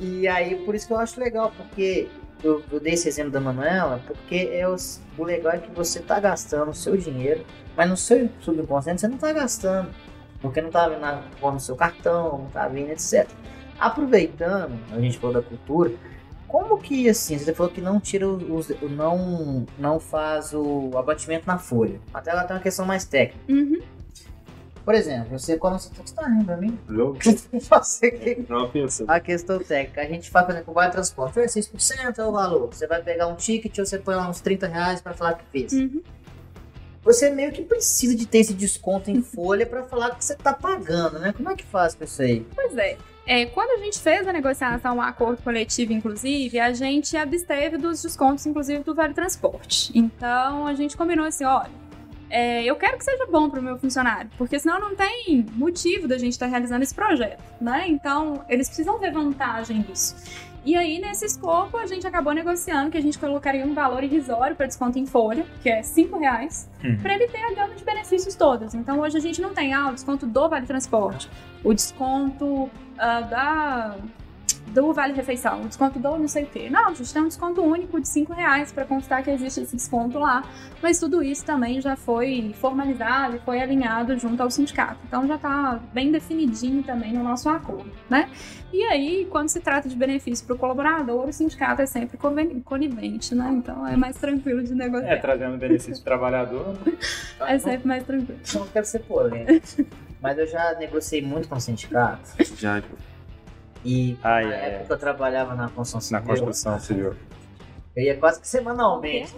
[0.00, 2.08] E aí, por isso que eu acho legal, porque
[2.42, 6.00] eu, eu dei esse exemplo da Manuela, porque é os- o legal é que você
[6.00, 7.44] tá gastando o seu dinheiro,
[7.76, 9.90] mas no seu subconsciente você não tá gastando,
[10.40, 13.28] porque não tá vindo na, no seu cartão, não tá vindo, etc.
[13.78, 15.92] Aproveitando, a gente falou da cultura,
[16.46, 21.58] como que assim, você falou que não tira os, não, não faz o abatimento na
[21.58, 22.00] folha.
[22.12, 23.40] Até ela tem uma questão mais técnica.
[23.48, 23.80] Uhum.
[24.84, 26.76] Por exemplo, você quando você você tá rindo pra mim?
[26.88, 29.10] Não, Você que tava pensando.
[29.10, 30.00] a questão técnica.
[30.00, 31.38] A gente faz, por exemplo, o vale transporte.
[31.38, 32.66] É 6% é o valor.
[32.72, 35.44] Você vai pegar um ticket ou você põe lá uns 30 reais pra falar que
[35.52, 35.72] fez.
[35.72, 36.02] Uhum.
[37.02, 40.52] Você meio que precisa de ter esse desconto em folha pra falar que você tá
[40.52, 41.32] pagando, né?
[41.32, 42.46] Como é que faz com isso aí?
[42.54, 42.96] Pois é.
[43.26, 48.02] É, quando a gente fez a negociação, um acordo coletivo, inclusive, a gente absteve dos
[48.02, 49.92] descontos, inclusive, do Vale Transporte.
[49.96, 51.70] Então, a gente combinou assim, olha,
[52.28, 56.08] é, eu quero que seja bom para o meu funcionário, porque senão não tem motivo
[56.08, 57.84] da gente estar realizando esse projeto, né?
[57.88, 60.16] Então, eles precisam ter vantagem disso.
[60.64, 64.54] E aí, nesse escopo, a gente acabou negociando que a gente colocaria um valor irrisório
[64.54, 66.98] para desconto em folha, que é 5 reais, Uhum.
[67.00, 68.74] para ele ter a gama de benefícios todos.
[68.74, 71.30] Então, hoje a gente não tem ah, o desconto do Vale Transporte,
[71.64, 73.96] o desconto ah, da
[74.68, 76.70] do Vale Refeição, o desconto do não sei o quê.
[76.70, 79.74] Não, a gente tem um desconto único de 5 reais para constar que existe esse
[79.74, 80.44] desconto lá.
[80.80, 84.98] Mas tudo isso também já foi formalizado e foi alinhado junto ao sindicato.
[85.08, 88.30] Então já está bem definidinho também no nosso acordo, né?
[88.72, 92.16] E aí, quando se trata de benefício para o colaborador, o sindicato é sempre
[92.64, 93.50] conivente, né?
[93.52, 95.20] Então é mais tranquilo de É, negociar.
[95.20, 96.76] trazendo benefício pro trabalhador.
[97.40, 98.38] É sempre mais tranquilo.
[98.54, 99.66] Não quero ser polêmico.
[100.22, 102.20] Mas eu já negociei muito com o sindicato.
[102.56, 102.80] Já,
[103.84, 104.86] E Ai, na ai, época ai.
[104.86, 107.14] que eu trabalhava na construção Na civil, construção civil.
[107.96, 109.34] eu ia quase que semanalmente.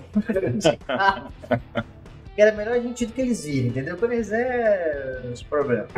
[2.35, 3.96] que era melhor a gente ir do que eles virem, entendeu?
[3.96, 5.88] Quando eles é os problemas.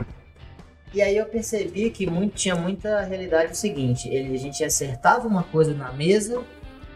[0.93, 5.27] E aí eu percebi que muito, tinha muita realidade o seguinte, ele, a gente acertava
[5.27, 6.41] uma coisa na mesa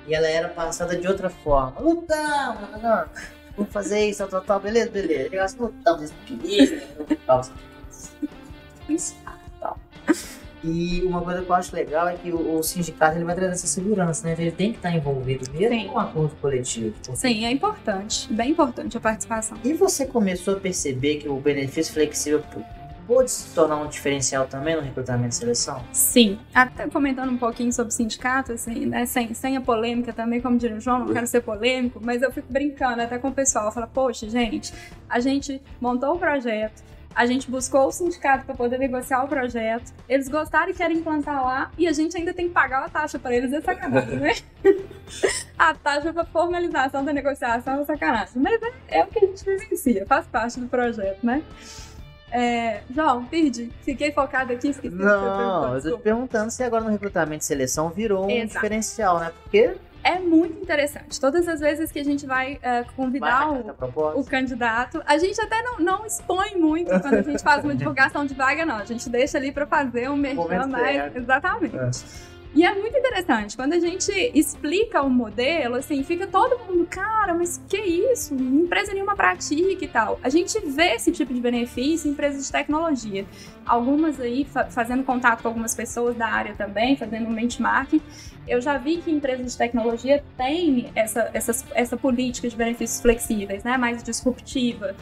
[0.07, 1.81] e ela era passada de outra forma.
[1.81, 3.05] Lutamos, não, não,
[3.57, 5.35] vamos fazer isso, tal, tal, tal, beleza, beleza.
[5.35, 6.81] Eu acho lutamos, eles não queriam,
[7.27, 7.43] tal.
[9.61, 9.79] tal.
[10.65, 13.53] E uma coisa que eu acho legal é que o, o sindicato ele vai trazer
[13.53, 14.35] essa segurança, né?
[14.39, 15.89] Ele tem que estar envolvido mesmo Sim.
[15.89, 16.95] com um acordo coletivo.
[17.03, 18.33] porque- Sim, é importante.
[18.33, 19.57] Bem importante a participação.
[19.65, 22.43] E você começou a perceber que o benefício flexível
[23.07, 25.83] pode se tornar um diferencial também no recrutamento e seleção?
[25.93, 30.43] Sim, até comentando um pouquinho sobre o sindicato, assim, né, sem, sem a polêmica também,
[30.43, 33.33] como diria o João, não quero ser polêmico, mas eu fico brincando até com o
[33.33, 34.75] pessoal, fala, poxa, gente,
[35.09, 36.83] a gente montou o projeto,
[37.15, 41.45] a gente buscou o sindicato para poder negociar o projeto, eles gostaram e querem implantar
[41.45, 44.35] lá, e a gente ainda tem que pagar a taxa para eles, é sacanagem, né?
[45.59, 49.45] a taxa para formalização da negociação é sacanagem, mas é, é o que a gente
[49.45, 51.43] vivencia, faz parte do projeto, né?
[52.31, 53.73] É, João, perdi.
[53.83, 54.95] Fiquei focada aqui, esqueci.
[54.95, 58.55] Não, eu tô te perguntando se agora no recrutamento e seleção virou um Exato.
[58.55, 59.33] diferencial, né?
[59.43, 59.77] Porque
[60.15, 61.21] É muito interessante.
[61.21, 65.61] Todas as vezes que a gente vai vai convidar o, o candidato, a gente até
[65.63, 68.77] não, não expõe muito quando a gente faz uma divulgação de vaga, não.
[68.77, 71.17] A gente deixa ali para fazer um merchan mais.
[71.17, 71.77] Exatamente.
[71.77, 71.91] É.
[72.55, 73.55] E é muito interessante.
[73.57, 78.35] Quando a gente explica o modelo, assim, fica todo mundo, cara, mas que isso?
[78.35, 80.19] Empresa nenhuma pratica e tal.
[80.23, 83.27] A gente vê esse tipo de benefício em empresas de tecnologia.
[83.67, 88.01] Algumas aí, fa- fazendo contato com algumas pessoas da área também, fazendo um benchmarking.
[88.49, 93.63] Eu já vi que empresas de tecnologia têm essa, essa, essa política de benefícios flexíveis,
[93.63, 93.77] né?
[93.77, 94.97] Mais disruptiva.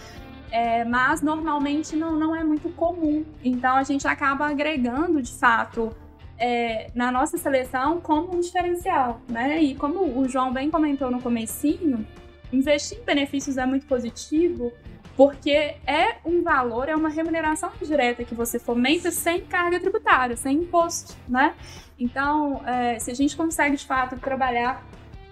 [0.50, 3.24] É, mas normalmente não, não é muito comum.
[3.44, 5.94] Então a gente acaba agregando, de fato,
[6.38, 9.62] é, na nossa seleção como um diferencial, né?
[9.62, 12.06] E como o João bem comentou no comecinho,
[12.52, 14.72] investir em benefícios é muito positivo
[15.16, 20.58] porque é um valor, é uma remuneração direta que você fomenta sem carga tributária, sem
[20.58, 21.54] imposto, né?
[21.98, 24.84] Então, é, se a gente consegue de fato trabalhar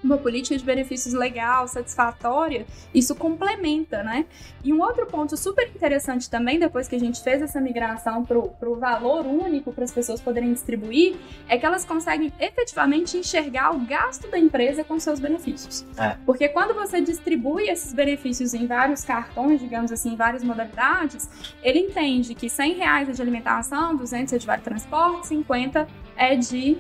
[0.05, 4.27] uma política de benefícios legal, satisfatória, isso complementa, né?
[4.63, 8.39] E um outro ponto super interessante também, depois que a gente fez essa migração para
[8.39, 11.17] o valor único para as pessoas poderem distribuir,
[11.49, 15.85] é que elas conseguem efetivamente enxergar o gasto da empresa com seus benefícios.
[15.99, 16.17] É.
[16.27, 21.29] Porque quando você distribui esses benefícios em vários cartões, digamos assim, em várias modalidades,
[21.63, 25.87] ele entende que 100 reais é de alimentação, 200 é de vale transporte, 50
[26.17, 26.79] é de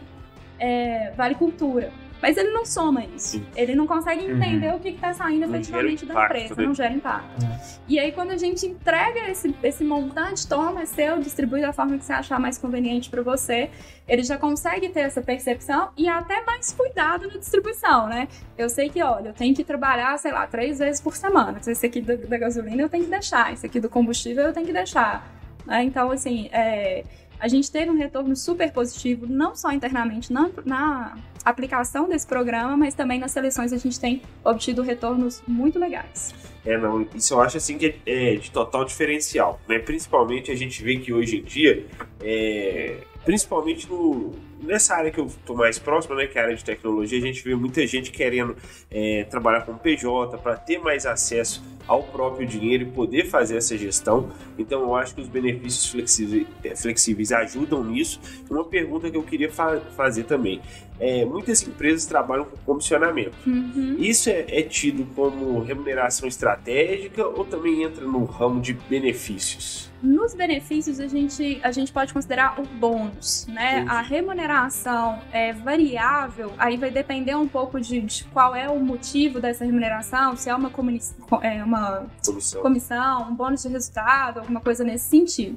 [0.58, 1.92] é, vale cultura.
[2.24, 3.32] Mas ele não soma isso.
[3.32, 3.46] Sim.
[3.54, 6.64] Ele não consegue entender o que está saindo efetivamente da empresa, né?
[6.64, 7.42] não gera impacto.
[7.42, 7.58] Uhum.
[7.86, 11.98] E aí, quando a gente entrega esse, esse montante, toma, é seu, distribui da forma
[11.98, 13.68] que você achar mais conveniente para você,
[14.08, 18.26] ele já consegue ter essa percepção e até mais cuidado na distribuição, né?
[18.56, 21.60] Eu sei que, olha, eu tenho que trabalhar, sei lá, três vezes por semana.
[21.66, 24.64] Esse aqui da, da gasolina eu tenho que deixar, esse aqui do combustível eu tenho
[24.64, 25.30] que deixar.
[25.66, 25.84] né?
[25.84, 27.04] Então, assim, é,
[27.44, 32.74] a gente teve um retorno super positivo, não só internamente na, na aplicação desse programa,
[32.74, 36.34] mas também nas seleções a gente tem obtido retornos muito legais.
[36.64, 39.78] É, não, isso eu acho assim que é, é de total diferencial, né?
[39.78, 41.84] Principalmente a gente vê que hoje em dia,
[42.22, 46.56] é, principalmente no, nessa área que eu tô mais próximo, né, que é a área
[46.56, 48.56] de tecnologia, a gente vê muita gente querendo
[48.90, 53.76] é, trabalhar com PJ para ter mais acesso ao próprio dinheiro e poder fazer essa
[53.76, 54.30] gestão.
[54.58, 58.20] Então, eu acho que os benefícios flexíveis, é, flexíveis ajudam nisso.
[58.50, 60.60] Uma pergunta que eu queria fa fazer também:
[60.98, 63.36] é, muitas empresas trabalham com comissionamento.
[63.46, 63.96] Uhum.
[63.98, 69.93] Isso é, é tido como remuneração estratégica ou também entra no ramo de benefícios?
[70.04, 73.78] Nos benefícios, a gente, a gente pode considerar o bônus, né?
[73.80, 73.90] Entendi.
[73.90, 79.40] A remuneração é variável, aí vai depender um pouco de, de qual é o motivo
[79.40, 81.00] dessa remuneração, se é uma, comuni-
[81.42, 82.60] é uma Comissão.
[82.62, 85.56] comissão, um bônus de resultado, alguma coisa nesse sentido.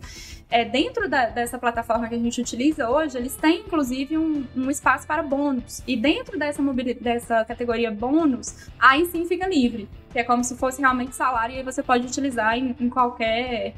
[0.49, 4.71] É, dentro da- dessa plataforma que a gente utiliza hoje, eles têm inclusive um, um
[4.71, 5.83] espaço para bônus.
[5.85, 6.63] E dentro dessa,
[7.01, 11.57] dessa categoria bônus, aí sim fica livre, que é como se fosse realmente salário e
[11.57, 13.73] aí você pode utilizar em, em qualquer.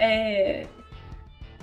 [0.00, 0.66] É,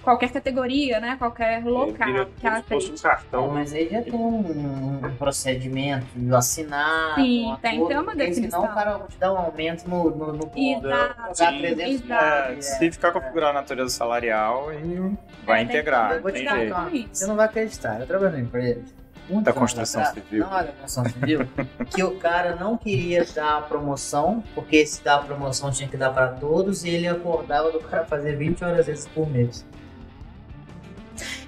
[0.08, 1.18] qualquer categoria, né?
[1.18, 3.26] Qualquer local Vira que ela um cartão.
[3.28, 7.16] Então, mas aí já tem um, um procedimento de assinar.
[7.16, 8.62] Sim, um tem, acordo, tem uma definição.
[8.62, 10.52] Senão o cara te dar um aumento no, no, no.
[10.56, 11.60] Exato, Dá Sim.
[11.60, 12.14] 300 exato.
[12.14, 12.66] É, reais.
[12.66, 16.14] se ficar configurado na natureza salarial, e vai É, integrar.
[16.14, 17.10] Eu vou te isso.
[17.12, 18.00] Você não vai acreditar.
[18.00, 18.86] Eu trabalhei numa empresa.
[19.30, 20.46] Muito Da construção atrás, civil.
[20.46, 21.40] Não, é da construção civil.
[21.94, 25.98] que o cara não queria dar a promoção, porque se dar a promoção tinha que
[25.98, 29.66] dar para todos, e ele acordava do cara fazer 20 horas extras por mês.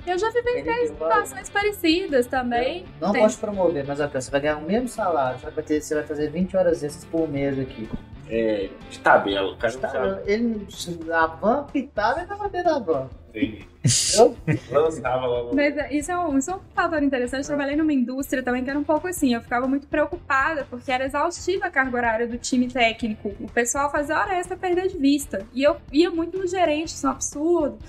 [0.05, 2.85] Eu já a- situações parecidas também.
[2.99, 3.21] Não Tem.
[3.21, 5.93] posso promover, mas olha, você vai ganhar o mesmo salário, só que vai ter- você
[5.93, 7.87] vai fazer 20 horas extras por mês aqui.
[8.29, 9.53] É, de tabela.
[9.53, 10.67] O cara ele,
[11.11, 13.09] a van pitava e tava dentro da van.
[13.29, 13.67] Entendi.
[13.83, 14.35] Entendeu?
[14.71, 15.53] Lançava.
[15.53, 17.41] Mas é, isso é, um, isso é um fator interessante.
[17.41, 19.33] Eu trabalhei numa indústria também que era um pouco assim.
[19.33, 23.33] Eu ficava muito preocupada porque era exaustiva a carga horária do time técnico.
[23.39, 25.45] O pessoal fazia hora extra perder de vista.
[25.53, 27.79] E eu ia muito no gerente, isso é um absurdo.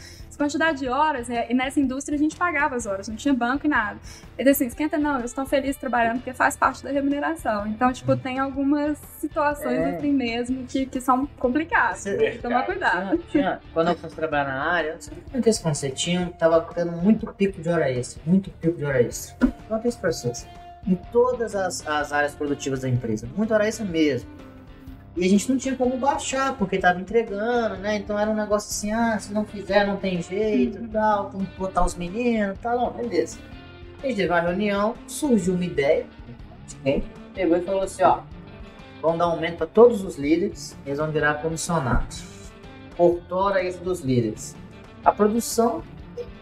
[0.41, 1.45] Quantidade de horas, né?
[1.51, 3.99] e nessa indústria a gente pagava as horas, não tinha banco e nada.
[4.39, 7.67] Ele disse assim: esquenta não, eles estão felizes trabalhando porque faz parte da remuneração.
[7.67, 9.97] Então, tipo, tem algumas situações É.
[9.97, 12.05] assim mesmo que, que são complicadas.
[12.05, 13.19] Tem que tomar cuidado.
[13.19, 16.59] Tinha, tinha- quando eu fosse trabalhar na área, não sei que esse conceito tinha, tava
[16.75, 18.23] tendo muito pico de hora extra.
[18.25, 19.47] Muito pico de hora extra.
[19.69, 20.49] Conta isso pra vocês.
[20.87, 23.29] Em todas as, as áreas produtivas da empresa.
[23.37, 24.31] Muita hora extra mesmo.
[25.17, 27.97] E a gente não tinha como baixar, porque tava entregando, né?
[27.97, 31.45] Então era um negócio assim, ah, se não fizer não tem jeito e tal, tem
[31.45, 32.77] que botar os meninos e tal.
[32.77, 33.39] Não, beleza.
[34.03, 36.07] A gente teve uma reunião, surgiu uma ideia,
[36.85, 37.03] né?
[37.35, 38.21] pegou e falou assim, ó,
[39.03, 42.23] vamos dar aumento para todos os líderes, eles vão virar comissionados.
[42.97, 44.55] Cortou a hora extra dos líderes.
[45.05, 45.83] A produção,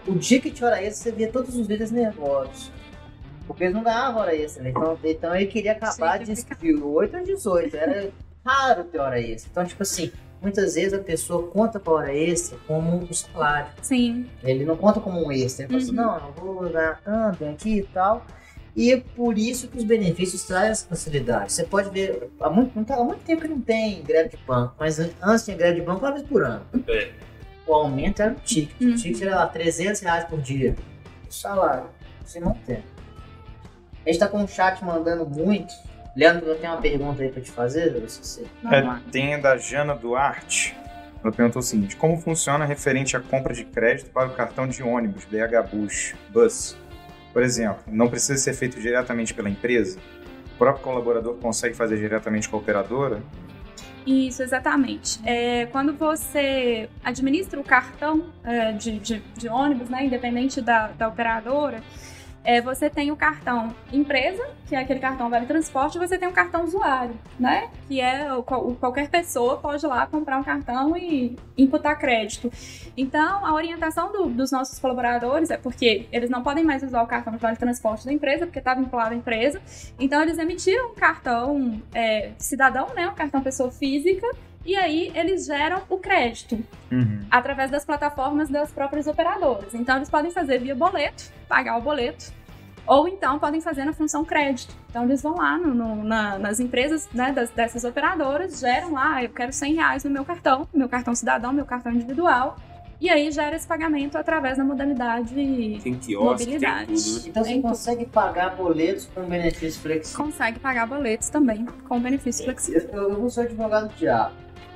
[0.07, 2.71] o dia que tinha hora extra, você via todos os líderes nervosos.
[3.47, 4.71] Porque eles não ganhavam hora extra, né?
[4.71, 7.77] Então, então ele queria acabar Sim, de, de 8 a 18.
[7.77, 8.11] Era
[8.49, 9.51] raro ter hora extra.
[9.51, 13.71] Então, tipo assim, muitas vezes a pessoa conta pra hora extra como um salário.
[13.83, 14.27] Sim.
[14.43, 15.65] Ele não conta como um extra.
[15.67, 15.97] Ele fala assim, Uhum.
[15.97, 18.25] não, eu não vou ganhar tanto aqui e tal.
[18.77, 21.53] E é por isso que os benefícios trazem essa facilidade.
[21.53, 24.37] Você pode ver, há muito, não tá- há muito tempo que não tem greve de
[24.45, 26.65] banco, mas antes tinha greve de banco uma vez por ano.
[26.87, 27.11] É.
[27.67, 28.81] O aumento era o ticket.
[28.81, 28.93] Uhum.
[28.93, 30.77] O ticket era lá, 300 reais por dia.
[31.29, 31.87] O salário,
[32.25, 32.83] se mantém.
[34.07, 35.75] A gente tá com o chat mandando muito.
[36.19, 38.47] Leandro, eu tenho uma pergunta aí pra te fazer, se você.
[38.73, 40.77] É, tem a da Jana Duarte.
[41.23, 44.83] Ela perguntou o seguinte: como funciona referente à compra de crédito para o cartão de
[44.83, 46.15] ônibus BH Bus?
[46.31, 46.77] Bus?
[47.33, 50.01] Por exemplo, não precisa ser feito diretamente pela empresa?
[50.57, 53.23] O próprio colaborador consegue fazer diretamente com a operadora?
[54.05, 55.21] Isso, exatamente.
[55.25, 61.07] É, quando você administra o cartão é, de, de, de ônibus, né, independente da, da
[61.07, 61.81] operadora,
[62.51, 66.27] é, você tem o cartão empresa, que é aquele cartão vale transporte, e você tem
[66.27, 67.69] o cartão usuário, né?
[67.87, 71.99] Que é o, qual- o- qualquer pessoa pode ir lá comprar um cartão e imputar
[71.99, 72.51] crédito.
[72.97, 77.07] Então, a orientação do- dos nossos colaboradores é porque eles não podem mais usar o
[77.07, 79.61] cartão de vale transporte da empresa, porque está vinculado à empresa.
[80.01, 83.07] Então, eles emitiram um cartão é, cidadão, né?
[83.09, 84.27] Um cartão pessoa física.
[84.65, 86.59] E aí, eles geram o crédito
[86.91, 87.21] Uhum.
[87.31, 89.75] através das plataformas das próprias operadoras.
[89.75, 92.38] Então, eles podem fazer via boleto, pagar o boleto,
[92.89, 94.75] ou então podem fazer na função crédito.
[94.91, 99.17] Então, eles vão lá no- no- na- nas empresas né, das- dessas operadoras, geram lá,
[99.17, 102.57] "Ah, eu quero 100 reais no meu cartão, meu cartão cidadão, meu cartão individual,
[103.01, 106.87] e aí gera esse pagamento através da modalidade Tem quiosque, tem Mobilidade.
[106.87, 107.23] tudo, né?
[107.29, 107.69] Então você Tem tudo.
[107.71, 110.25] consegue pagar boletos com benefício flexível.
[110.25, 112.89] consegue pagar boletos também com benefício flexível.
[112.93, 114.35] Eu, eu não sou advogado do diabo.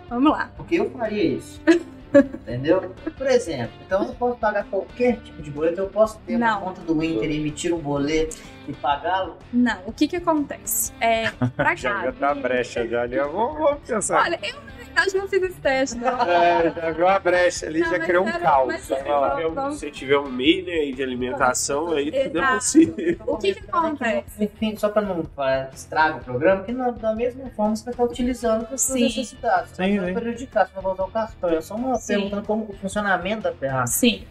[0.08, 0.50] Vamos lá.
[0.56, 1.60] Porque eu faria isso.
[2.14, 2.94] Entendeu?
[3.16, 6.60] Por exemplo, então eu posso pagar qualquer tipo de boleto, eu posso ter uma Não.
[6.60, 8.36] conta do Inter e emitir um boleto
[8.68, 9.36] e pagá-lo.
[9.52, 10.92] Não, o que que acontece?
[11.00, 13.16] É, pra Já a brecha já ali.
[13.16, 14.22] Eu vou, vou pensar.
[14.24, 14.56] Olha, eu,
[14.92, 16.22] verdade, não fiz esse teste, não.
[16.22, 18.66] É, já viu uma brecha ali, Não, já criou um era- caos.
[18.68, 18.78] vai.
[18.78, 22.40] Se tiver um- vamos- Se tiver um meio né, aí de alimentação, aí tudo é
[22.42, 22.54] Exato.
[22.54, 23.16] possível.
[23.26, 24.24] O que que acontece?
[24.44, 27.94] Enfim, só para não falar, estraga o programa, que na, da mesma forma você vai
[27.94, 29.04] estar utilizando para suas Sim.
[29.04, 29.70] necessidades.
[29.70, 30.14] Você Sim, vai sim.
[30.14, 31.50] prejudicar, você vai voltar o cartão.
[31.50, 32.14] É só uma Sim.
[32.14, 33.86] perguntando como o funcionamento da ferramenta.
[33.88, 34.24] Sim.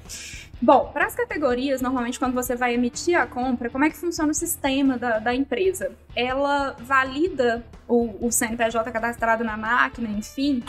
[0.62, 4.32] Bom, para as categorias, normalmente quando você vai emitir a compra, como é que funciona
[4.32, 5.92] o sistema da, da empresa?
[6.16, 10.64] Ela valida o, o CNPJ cadastrado na máquina, enfim,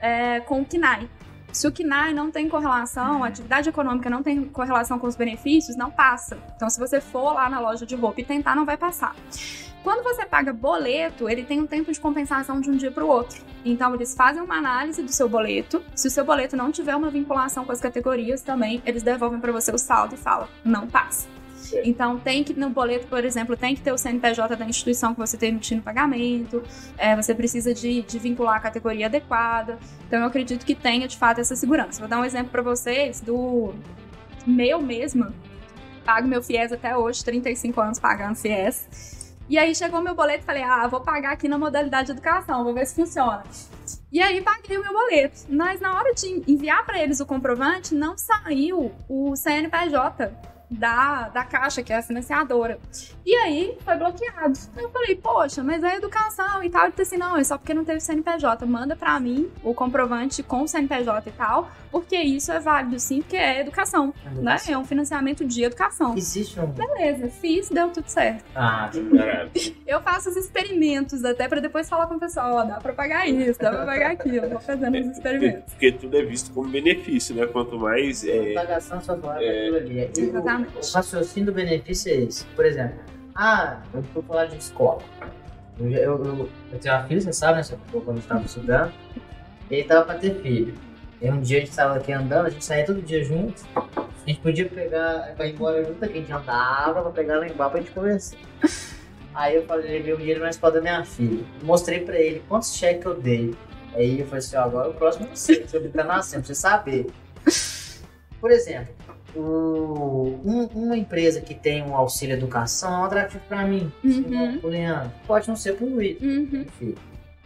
[0.00, 1.10] é, com o KNAI.
[1.52, 5.76] Se o KNAI não tem correlação, a atividade econômica não tem correlação com os benefícios,
[5.76, 6.38] não passa.
[6.56, 9.14] Então, se você for lá na loja de roupa e tentar, não vai passar.
[9.88, 13.08] Quando você paga boleto, ele tem um tempo de compensação de um dia para o
[13.08, 13.42] outro.
[13.64, 15.82] Então, eles fazem uma análise do seu boleto.
[15.94, 19.50] Se o seu boleto não tiver uma vinculação com as categorias também, eles devolvem para
[19.50, 21.26] você o saldo e falam, não passa.
[21.82, 25.20] Então, tem que, no boleto, por exemplo, tem que ter o CNPJ da instituição que
[25.20, 26.62] você está emitindo pagamento,
[26.98, 29.78] é, você precisa de, de vincular a categoria adequada.
[30.06, 31.98] Então, eu acredito que tenha, de fato, essa segurança.
[31.98, 33.72] Vou dar um exemplo para vocês do
[34.46, 35.32] meu mesma.
[36.04, 39.17] Pago meu FIES até hoje, 35 anos pagando FIES.
[39.48, 42.64] E aí chegou meu boleto e falei, ah, vou pagar aqui na modalidade de educação,
[42.64, 43.42] vou ver se funciona.
[44.12, 45.40] E aí paguei o meu boleto.
[45.48, 50.32] Mas na hora de enviar para eles o comprovante, não saiu o CNPJ
[50.70, 52.78] da, da Caixa, que é a financiadora.
[53.24, 54.58] E aí foi bloqueado.
[54.76, 56.84] Eu falei, poxa, mas é educação e tal.
[56.84, 58.66] Ele disse assim, não, é só porque não teve CNPJ.
[58.66, 63.20] Manda pra mim o comprovante com o CNPJ e tal, porque isso é válido sim,
[63.22, 64.56] porque é educação, né?
[64.68, 66.16] É um financiamento de educação.
[66.16, 66.66] Existe um.
[66.66, 68.44] Beleza, fiz, deu tudo certo.
[68.54, 69.50] Ah, Caralho.
[69.86, 73.28] Eu faço os experimentos até pra depois falar com o pessoal, ó, dá pra pagar
[73.28, 74.48] isso, dá pra pagar aquilo.
[74.48, 75.72] Vou fazendo os experimentos.
[75.72, 77.46] Porque tudo é visto como benefício, né?
[77.46, 78.24] Quanto mais.
[78.26, 78.54] É,
[79.00, 79.60] sua palavra É.
[79.62, 80.00] aquilo ali.
[80.04, 80.72] O- Exatamente.
[80.76, 82.44] O, raciocínio do benefício é esse.
[82.46, 82.98] Por exemplo,
[83.34, 85.00] ah, eu vou falar de escola.
[85.78, 87.78] Eu, eu, eu, eu tenho uma filha, você sabe, né?
[87.92, 88.92] Quando eu estava estudando.
[89.70, 90.74] E ele tava pra ter filho.
[91.20, 93.64] E um dia a gente tava aqui andando, a gente saía todo dia junto.
[93.76, 97.46] A gente podia pegar, pra ir embora junto aqui, a gente andava pra pegar lá
[97.48, 98.36] embaixo pra gente conversar.
[99.34, 101.44] Aí eu falei, levei o dinheiro na escola da minha filha.
[101.62, 103.54] Mostrei pra ele quantos cheques eu dei.
[103.94, 106.54] Aí eu falei assim, ó, agora o próximo é você, você tá nascendo, pra você
[106.54, 107.06] saber.
[108.40, 108.94] Por exemplo,
[109.34, 113.90] o- um- uma empresa que tem um auxílio educação é um atrativo pra mim.
[114.04, 114.60] Uhum.
[114.62, 115.10] Leandro.
[115.26, 116.20] Pode não ser pro Luiz.
[116.20, 116.94] Uhum, Enfim,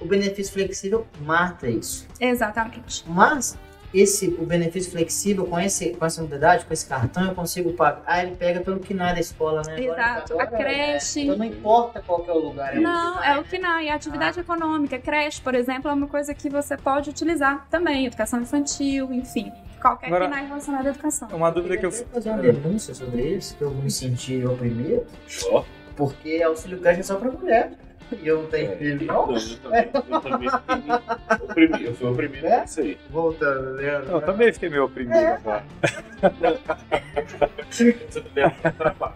[0.02, 2.06] o benefício flexível mata isso.
[2.20, 3.04] exatamente.
[3.06, 3.56] Mas
[3.94, 8.02] esse, o benefício flexível, com, esse, com essa modalidade, com esse cartão, eu consigo pagar.
[8.06, 9.84] Ah, ele pega pelo que não é da escola, né?
[9.84, 10.40] Exato.
[10.40, 11.20] A creche.
[11.20, 12.74] É, então não importa qual que é o lugar.
[12.74, 13.80] é o Não, é o que não.
[13.80, 18.06] E a atividade econômica, creche, por exemplo, é uma coisa que você pode utilizar também.
[18.06, 19.52] Educação infantil, enfim.
[19.80, 21.28] Qualquer Agora- KNAI relacionada à educação.
[21.32, 25.04] Uma dúvida que eu queria fazer uma denúncia sobre isso, que eu me senti oprimido,
[25.50, 25.64] ó.
[25.96, 27.72] porque auxílio creche é só pra mulher.
[28.20, 28.76] E eu não tenho É.
[28.76, 29.26] filho, não.
[29.26, 30.58] Não, eu também, eu também fui
[31.48, 31.84] oprimido.
[31.84, 32.64] Eu fui oprimido É?
[32.64, 32.98] isso aí.
[33.10, 34.10] Voltando, Leandro.
[34.10, 35.26] Eu também fiquei meio oprimido É.
[35.34, 35.64] agora.
[38.34, 39.14] Bem, trabalho.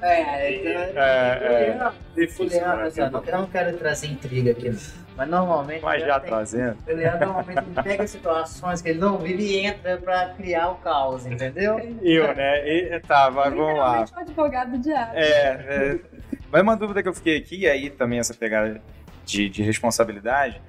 [0.00, 1.48] É, então, É, é.
[1.76, 2.86] Leandro, Difícil, Leandro, né?
[2.86, 4.78] assim, ó, eu não quero trazer intriga aqui, não.
[5.16, 5.82] mas normalmente.
[5.82, 6.78] Mas o já Leandro tem- trazendo.
[6.86, 10.76] O Leandro normalmente ele pega situações que ele não vive e entra pra criar o
[10.76, 11.80] caos, entendeu?
[12.00, 12.68] Eu, né?
[12.68, 14.04] E, tá, mas vamos lá.
[14.16, 15.12] Um advogado do diabo.
[15.16, 15.98] É, é,
[16.50, 18.80] mas uma dúvida que eu fiquei aqui, e aí também essa pegada
[19.24, 20.60] de, de responsabilidade,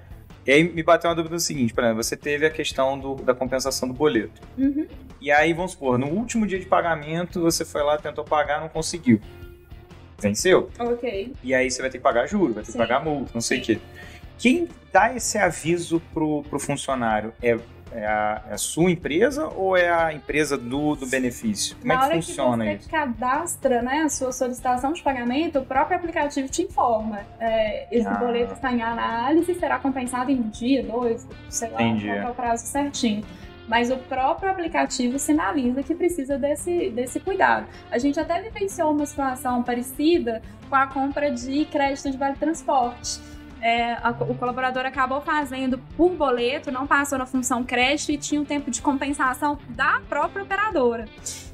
[0.45, 3.15] e aí me bateu uma dúvida do seguinte, por exemplo, você teve a questão do-
[3.15, 4.41] da compensação do boleto.
[4.57, 4.87] Uhum.
[5.21, 8.69] E aí, vamos supor, no último dia de pagamento, você foi lá, tentou pagar, não
[8.69, 9.19] conseguiu.
[10.21, 10.69] Venceu?
[10.79, 11.33] Ok.
[11.43, 12.77] E aí você vai ter que pagar juros, vai ter Sim.
[12.77, 13.79] que pagar multa, não sei o quê.
[14.37, 17.57] Quem dá esse aviso pro, pro funcionário é,
[17.93, 21.75] é a, é a sua empresa ou é a empresa do, do benefício?
[21.77, 22.89] Como Na é que hora funciona que você isso?
[22.89, 27.19] cadastra né, a sua solicitação de pagamento, o próprio aplicativo te informa.
[27.39, 28.15] É, esse Ah.
[28.15, 32.07] boleto está em análise, será compensado em um dia, dois, sei lá, Entendi.
[32.07, 33.23] qual é o prazo certinho.
[33.67, 37.67] Mas o próprio aplicativo sinaliza que precisa desse, desse cuidado.
[37.91, 43.19] A gente até vivenciou uma situação parecida com a compra de crédito de vale transporte.
[43.61, 48.39] É, a- o colaborador acabou fazendo por boleto, não passou na função crédito e tinha
[48.39, 51.07] um tempo de compensação da própria operadora.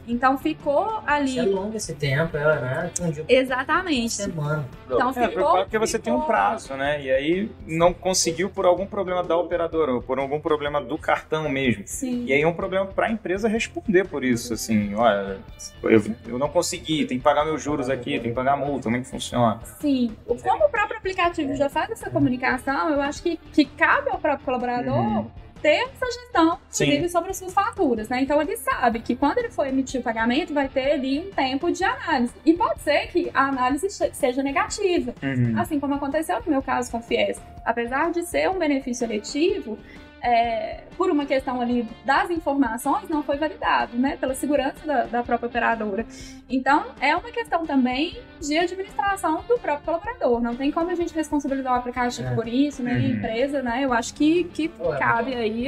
[0.08, 1.32] Então ficou ali.
[1.32, 2.92] Isso é longo esse tempo, é, né?
[3.02, 4.14] Um dia por Exatamente.
[4.14, 4.68] semana.
[4.86, 5.58] Então É, ficou.
[5.58, 7.02] porque você tem um ficou- prazo, né?
[7.02, 11.50] E aí não conseguiu por algum problema da operadora, ou por algum problema do cartão
[11.50, 11.84] mesmo.
[11.88, 12.26] Sim.
[12.26, 15.38] E aí é um problema para a empresa responder por isso, assim, olha,
[15.84, 18.98] eu, eu não consegui, tem que pagar meus juros aqui, tem que pagar multa, como
[18.98, 19.60] é que funciona?
[19.80, 20.16] Sim.
[20.28, 24.20] O- Como o próprio aplicativo já faz essa comunicação, eu acho que, que cabe ao
[24.20, 25.32] próprio colaborador Uhum.
[25.66, 28.22] Ter essa gestão, inclusive, sobre as suas faturas, né?
[28.22, 31.72] Então ele sabe que quando ele for emitir o pagamento, vai ter ali um tempo
[31.72, 32.32] de análise.
[32.46, 35.60] E pode ser que a análise seja negativa, Uhum.
[35.60, 37.42] assim como aconteceu no meu caso com o FIES.
[37.66, 39.80] Apesar de ser um benefício eletivo,
[40.26, 44.18] é, por uma questão ali das informações, não foi validado, né?
[44.18, 46.06] Pela segurança da, da própria operadora.
[46.50, 50.42] Então, é uma questão também de administração do próprio colaborador.
[50.42, 52.36] Não tem como a gente responsabilizar o aplicativo É.
[52.36, 53.06] por isso, nem a Uhum.
[53.06, 53.82] empresa, né?
[53.86, 54.68] Eu acho que, que
[54.98, 55.68] cabe aí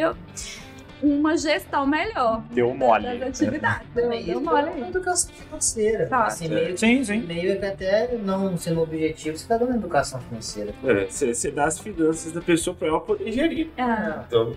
[1.02, 3.04] uma gestão melhor Deu mole.
[3.20, 3.88] das atividades.
[3.94, 6.08] Deu, deu isso mole é educação financeira.
[6.08, 6.26] Tá.
[6.26, 7.20] Assim, meio, Sim, sim.
[7.22, 10.74] meio que até não sendo objetivo, você está dando educação financeira.
[10.84, 13.70] É, Você você dá as finanças da pessoa pra ela poder gerir.
[13.78, 14.20] É.
[14.28, 14.54] Então,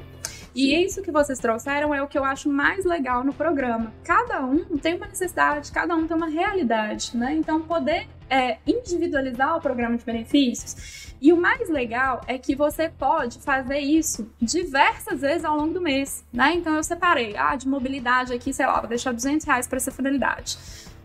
[0.54, 3.92] E isso que vocês trouxeram é o que eu acho mais legal no programa.
[4.04, 7.34] Cada um tem uma necessidade, cada um tem uma realidade, né?
[7.34, 11.10] Então, poder é, individualizar o programa de benefícios.
[11.20, 15.80] E o mais legal é que você pode fazer isso diversas vezes ao longo do
[15.80, 16.54] mês, né?
[16.54, 19.90] Então, eu separei, ah, de mobilidade aqui, sei lá, vou deixar 200 reais para essa
[19.90, 20.56] finalidade.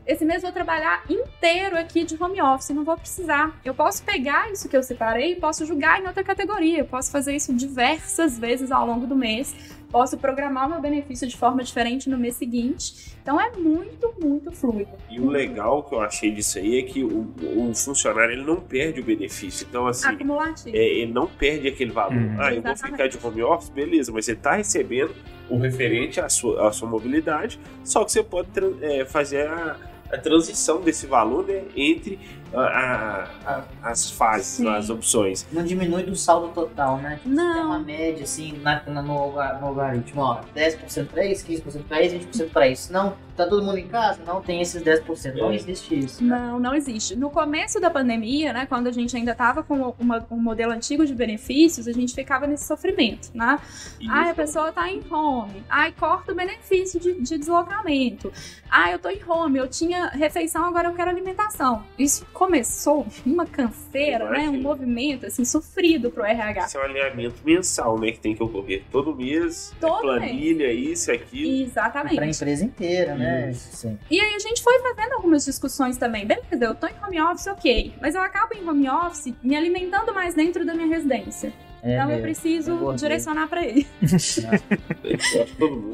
[0.07, 3.59] Esse mês eu vou trabalhar inteiro aqui de home office, não vou precisar.
[3.65, 6.79] Eu posso pegar isso que eu separei e posso jogar em outra categoria.
[6.79, 9.55] Eu posso fazer isso diversas vezes ao longo do mês.
[9.91, 13.15] Posso programar o meu benefício de forma diferente no mês seguinte.
[13.19, 14.91] Então é muito, muito fluido.
[15.09, 18.57] e o legal que eu achei disso aí é que o, o funcionário ele não
[18.61, 19.65] perde o benefício.
[19.67, 20.75] Então, assim, Acumulativo.
[20.75, 22.13] é, ele não perde aquele valor.
[22.13, 22.35] Uhum.
[22.37, 25.15] Ah, eu vou ficar de home office, beleza, mas você está recebendo
[25.49, 28.49] o referente à sua, à sua mobilidade, só que você pode
[28.81, 29.77] é, fazer a,
[30.11, 32.19] a transição desse valor né, entre
[32.53, 34.67] a- a- as fases, Sim.
[34.69, 35.45] as opções.
[35.51, 37.19] Não diminui do saldo total, né?
[37.23, 37.43] Tem uma
[37.77, 42.15] Não, média, assim, na, na- no, no algoritmo, ó, 10% para isso, 15% para isso,
[42.15, 42.93] 20% para isso.
[42.93, 44.21] Não, tá todo mundo em casa?
[44.25, 45.35] Não tem esses 10%.
[45.37, 45.55] Não É.
[45.55, 46.23] existe isso.
[46.23, 47.15] Não, não existe.
[47.15, 51.05] No começo da pandemia, né, quando a gente ainda estava com uma- um modelo antigo
[51.05, 53.59] de benefícios, a gente ficava nesse sofrimento, né?
[53.99, 55.63] E Ai, a isso- pessoa tá em home.
[55.69, 58.31] Ai, corta o benefício de, de deslocamento.
[58.69, 61.83] Ai, eu tô em home, eu tinha refeição, agora eu quero alimentação.
[61.97, 64.49] Isso começou uma canseira, né?
[64.49, 66.65] Um movimento, assim, sofrido pro RH.
[66.65, 70.71] Esse é um alinhamento mensal, né, que tem que ocorrer todo mês, é Todo planilha,
[70.71, 71.63] isso, aquilo.
[71.65, 72.15] Exatamente.
[72.17, 73.53] Pra empresa inteira, né?
[73.53, 73.97] Sim.
[74.11, 76.27] E aí a gente foi fazendo algumas discussões também.
[76.27, 77.93] Beleza, eu tô em home office, ok.
[78.01, 81.53] Mas eu acabo em home office me alimentando mais dentro da minha residência.
[81.81, 82.97] É então eu preciso Engordei.
[82.97, 83.87] direcionar pra ele.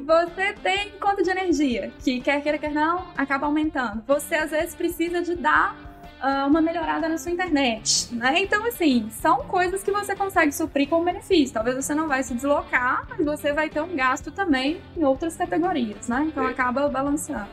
[0.08, 4.02] Você tem conta de energia, que quer queira, quer não, acaba aumentando.
[4.08, 8.36] Você às vezes precisa de dar ah, uma melhorada na sua internet, né?
[8.38, 11.54] Então, assim, são coisas que você consegue suprir com benefício.
[11.54, 15.36] Talvez você não vai se deslocar, mas você vai ter um gasto também em outras
[15.36, 16.26] categorias, né?
[16.28, 16.52] Então É.
[16.52, 17.50] acaba balanceando.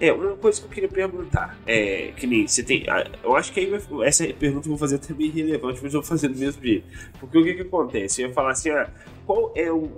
[0.00, 2.84] É, uma coisa que eu queria perguntar é que nem você tem.
[2.88, 3.72] ah, Eu acho que aí
[4.04, 6.84] essa pergunta eu vou fazer até meio irrelevante, mas eu vou fazer do mesmo jeito.
[7.20, 8.20] Porque o que, que acontece?
[8.22, 8.90] Eu ia falar assim, ah,
[9.24, 9.88] qual é o.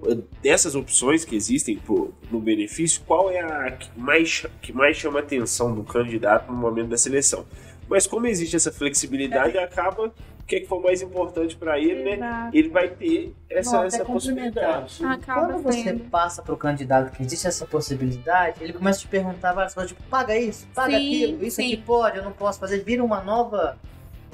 [0.42, 5.20] Dessas opções que existem pro, no benefício, qual é a que mais, que mais chama
[5.20, 7.46] a atenção do candidato no momento da seleção?
[7.94, 10.12] Mas como existe essa flexibilidade, acaba o
[10.44, 12.14] que, é que for mais importante para ele, né?
[12.16, 12.56] Exato.
[12.56, 14.98] Ele vai ter essa, Não, até essa possibilidade.
[14.98, 15.12] complementar.
[15.12, 16.04] Acaba Quando você sendo.
[16.10, 20.02] passa pro candidato que existe essa possibilidade, ele começa a te perguntar várias coisas, tipo,
[20.10, 21.66] paga isso, paga Sim, aquilo, isso sim.
[21.72, 22.82] aqui pode, eu não posso fazer.
[22.82, 23.78] Vira uma nova.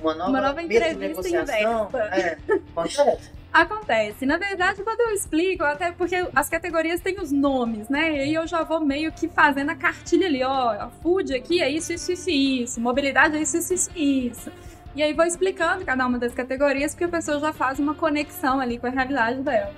[0.01, 1.89] Uma nova, Uma nova mesa de entrevista negociação.
[1.89, 2.17] inversa.
[2.17, 2.39] É,
[2.75, 3.31] acontece.
[3.53, 4.25] Acontece.
[4.25, 8.17] Na verdade, quando eu explico, até porque as categorias têm os nomes, né?
[8.17, 10.89] E aí eu já vou meio que fazendo a cartilha ali, ó.
[11.03, 12.81] Food aqui é isso, isso, isso, isso.
[12.81, 14.53] Mobilidade é isso, isso, isso, isso.
[14.95, 18.61] E aí vou explicando cada uma das categorias, porque a pessoa já faz uma conexão
[18.61, 19.73] ali com a realidade dela.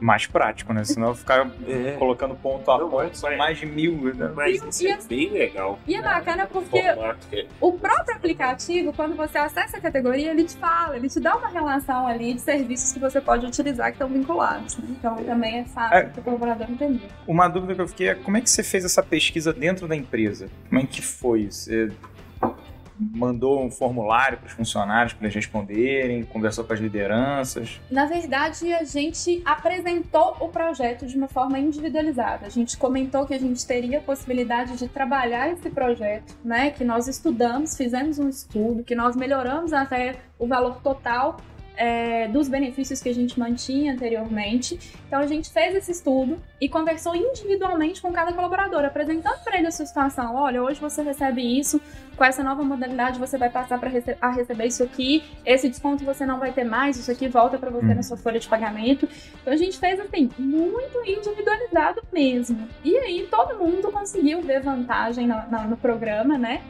[0.00, 0.84] Mais prático, né?
[0.84, 1.92] Senão ficar É.
[1.98, 4.14] colocando ponto a Não, ponto, são mais de mil.
[4.14, 4.30] Né?
[4.34, 5.78] Mas E- isso e é as- bem legal.
[5.86, 10.56] E é bacana porque é- o próprio aplicativo, quando você acessa a categoria, ele te
[10.56, 14.08] fala, ele te dá uma relação ali de serviços que você pode utilizar que estão
[14.08, 14.76] vinculados.
[14.78, 14.84] né?
[14.90, 16.02] Então também é fácil É.
[16.04, 17.08] para o colaborador entender.
[17.26, 19.96] Uma dúvida que eu fiquei é como é que você fez essa pesquisa dentro da
[19.96, 20.48] empresa?
[20.68, 21.50] Como é que foi?
[21.50, 21.90] Você
[22.98, 27.80] mandou um formulário para os funcionários para eles responderem, conversou com as lideranças?
[27.90, 32.46] Na verdade, a gente apresentou o projeto de uma forma individualizada.
[32.46, 36.70] A gente comentou que a gente teria a possibilidade de trabalhar esse projeto, né?
[36.70, 41.36] Que nós estudamos, fizemos um estudo, que nós melhoramos até o valor total
[41.80, 44.78] é, dos benefícios que a gente mantinha anteriormente.
[45.06, 49.68] Então a gente fez esse estudo e conversou individualmente com cada colaborador, apresentando para ele
[49.68, 50.34] a sua situação.
[50.34, 51.80] Olha, hoje você recebe isso,
[52.16, 56.04] com essa nova modalidade você vai passar para rece a receber isso aqui, esse desconto
[56.04, 57.94] você não vai ter mais, isso aqui volta para você Uhum.
[57.94, 59.08] na sua folha de pagamento.
[59.40, 62.68] Então a gente fez assim, muito individualizado mesmo.
[62.84, 66.60] E aí todo mundo conseguiu ver vantagem na- na- no programa, né?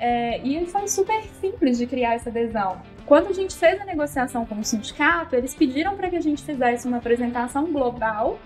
[0.00, 2.80] É, e foi super simples de criar essa adesão.
[3.08, 6.42] Quando a gente fez a negociação com o sindicato, eles pediram para que a gente
[6.42, 8.38] fizesse uma apresentação global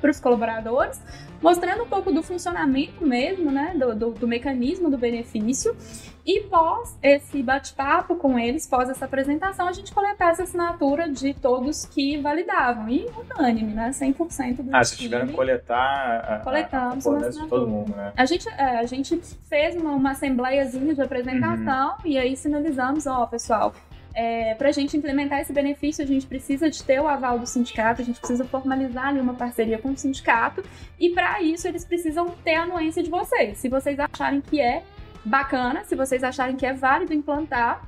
[0.00, 1.02] para os colaboradores,
[1.42, 5.76] mostrando um pouco do funcionamento mesmo, né, do, do, do mecanismo do benefício.
[6.24, 11.32] E pós esse bate-papo com eles, pós essa apresentação, a gente coletasse a assinatura de
[11.32, 12.86] todos que validavam.
[12.88, 13.88] E unânime, né?
[13.90, 17.96] 100% do Ah, vocês tiveram que coletar a, Coletamos a, uma a, de todo mundo,
[17.96, 18.12] né?
[18.14, 19.18] A gente, é, a gente
[19.48, 22.10] fez uma, uma assembleiazinha de apresentação Uhum.
[22.10, 23.72] e aí sinalizamos, ó, pessoal,
[24.18, 27.46] é, para a gente implementar esse benefício, a gente precisa de ter o aval do
[27.46, 30.60] sindicato, a gente precisa formalizar ali uma parceria com o sindicato,
[30.98, 33.58] e para isso eles precisam ter a anuência de vocês.
[33.58, 34.82] Se vocês acharem que é
[35.24, 37.86] bacana, se vocês acharem que é válido implantar,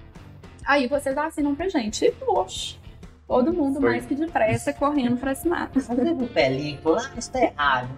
[0.64, 2.04] aí vocês assinam pra gente.
[2.04, 2.76] E, poxa,
[3.26, 3.90] todo mundo Foi.
[3.90, 5.68] mais que depressa correndo pra assinar.
[5.76, 6.78] Um pelinho
[7.18, 7.88] isso tá errado.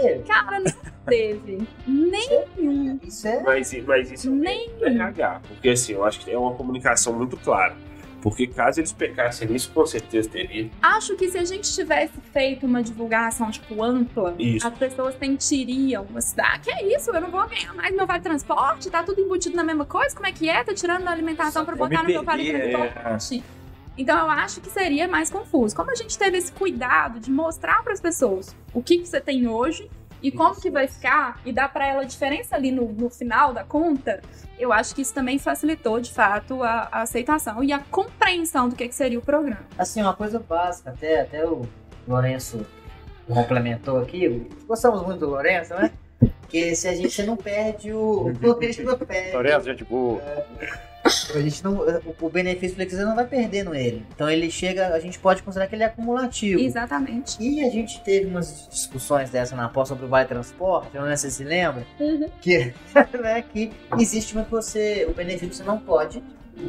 [0.00, 0.22] Teve.
[0.24, 0.72] Cara, não
[1.06, 2.98] teve nenhum.
[3.02, 3.42] Isso é.
[3.42, 5.40] Mas, mas isso Nem- é RH.
[5.48, 7.74] Porque assim, eu acho que é uma comunicação muito clara.
[8.22, 10.68] Porque caso eles pecassem nisso, com certeza teria.
[10.82, 14.66] Acho que se a gente tivesse feito uma divulgação, tipo, ampla, Isso.
[14.66, 17.10] as pessoas sentiriam, assim, ah, que é isso?
[17.12, 18.90] Eu não vou ganhar mais meu vale transporte?
[18.90, 20.12] Tá tudo embutido na mesma coisa?
[20.16, 20.64] Como é que é?
[20.64, 23.18] Tá tirando da alimentação pra Vou botar no meu vale perder, é.
[23.96, 25.74] Então eu acho que seria mais confuso.
[25.74, 29.20] Como a gente teve esse cuidado de mostrar para as pessoas o que, que você
[29.20, 29.90] tem hoje
[30.22, 33.52] e como que vai ficar e dar para ela a diferença ali no, no final
[33.52, 34.20] da conta,
[34.58, 38.74] eu acho que isso também facilitou de fato a, a aceitação e a compreensão do
[38.74, 39.60] que, que seria o programa.
[39.78, 41.62] Assim, uma coisa básica, até, até o
[42.08, 42.66] Lourenço
[43.28, 44.48] complementou aqui.
[44.66, 45.90] Gostamos muito do Lourenço, né?
[46.46, 48.32] Porque se a gente não perde o.
[48.60, 49.32] A gente não perde.
[49.32, 50.22] Lourenço, gente boa.
[51.34, 54.04] A gente não, o- o benefício flexível não vai perdendo ele.
[54.14, 56.60] Então ele chega, a gente pode considerar que ele é acumulativo.
[56.60, 57.36] Exatamente.
[57.40, 61.08] E a gente teve umas discussões dessa na pós sobre o Vale Transporte, eu não
[61.08, 61.86] sei se você se lembra,
[62.40, 62.72] que,
[63.22, 66.20] né, que existe uma que você, o benefício você não pode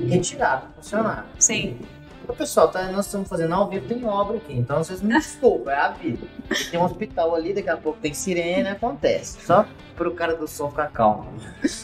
[0.07, 1.23] retirar do funcionário.
[1.39, 1.79] Sim.
[2.23, 5.73] Então, pessoal, tá, nós estamos fazendo ao vivo, tem obra aqui, então vocês me desculpem,
[5.73, 6.27] é a vida.
[6.69, 9.45] Tem um hospital ali, daqui a pouco tem sirene, acontece.
[9.45, 9.65] Só
[9.95, 11.33] pro cara do som ficar calmo.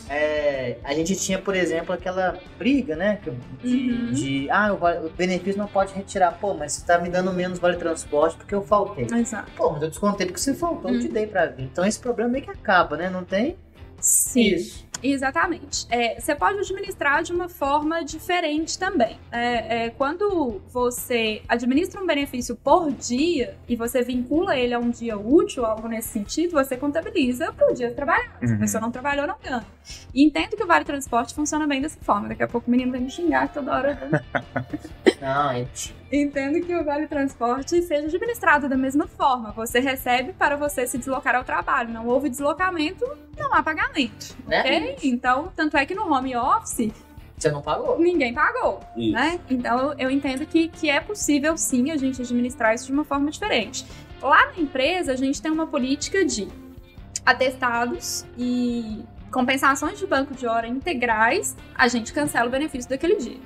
[0.10, 3.20] É, a gente tinha, por exemplo, aquela briga, né?
[3.62, 4.12] De, Uhum.
[4.12, 6.34] de, ah, o, o benefício não pode retirar.
[6.40, 9.08] Pô, mas você tá me dando menos vale transporte porque eu faltei.
[9.12, 9.50] Exato.
[9.56, 11.64] Pô, mas eu descontei porque você faltou, eu te dei pra vir.
[11.64, 13.10] Então esse problema meio que acaba, né?
[13.10, 13.58] Não tem
[14.00, 14.42] Sim.
[14.56, 14.86] isso.
[15.04, 15.86] Exatamente.
[15.90, 19.20] É, você pode administrar de uma forma diferente também.
[19.32, 24.90] É, é, quando você administra um benefício por dia e você vincula ele a um
[24.90, 28.30] dia útil, algo nesse sentido, você contabiliza por dia trabalhado.
[28.40, 28.60] Se a Uhum.
[28.60, 29.66] pessoa não trabalhou, não ganha.
[30.14, 32.30] E entendo que o Vale Transporte funciona bem dessa forma.
[32.30, 34.24] Daqui a pouco o menino vai me xingar toda hora.
[35.22, 35.96] Não, é gente.
[36.16, 39.52] Entendo que o Vale Transporte seja administrado da mesma forma.
[39.54, 41.90] Você recebe para você se deslocar ao trabalho.
[41.90, 43.04] Não houve deslocamento,
[43.36, 44.38] não há pagamento.
[44.46, 44.60] Né?
[44.60, 44.98] Ok?
[45.06, 46.92] Então, tanto é que no home office,
[47.36, 47.98] Você não pagou.
[47.98, 49.12] ninguém pagou, Isso.
[49.14, 49.40] né?
[49.50, 53.32] Então, eu entendo que, que é possível, sim, a gente administrar isso de uma forma
[53.32, 53.84] diferente.
[54.22, 56.48] Lá na empresa, a gente tem uma política de
[57.26, 63.40] atestados e compensações de banco de hora integrais, a gente cancela o benefício daquele dia.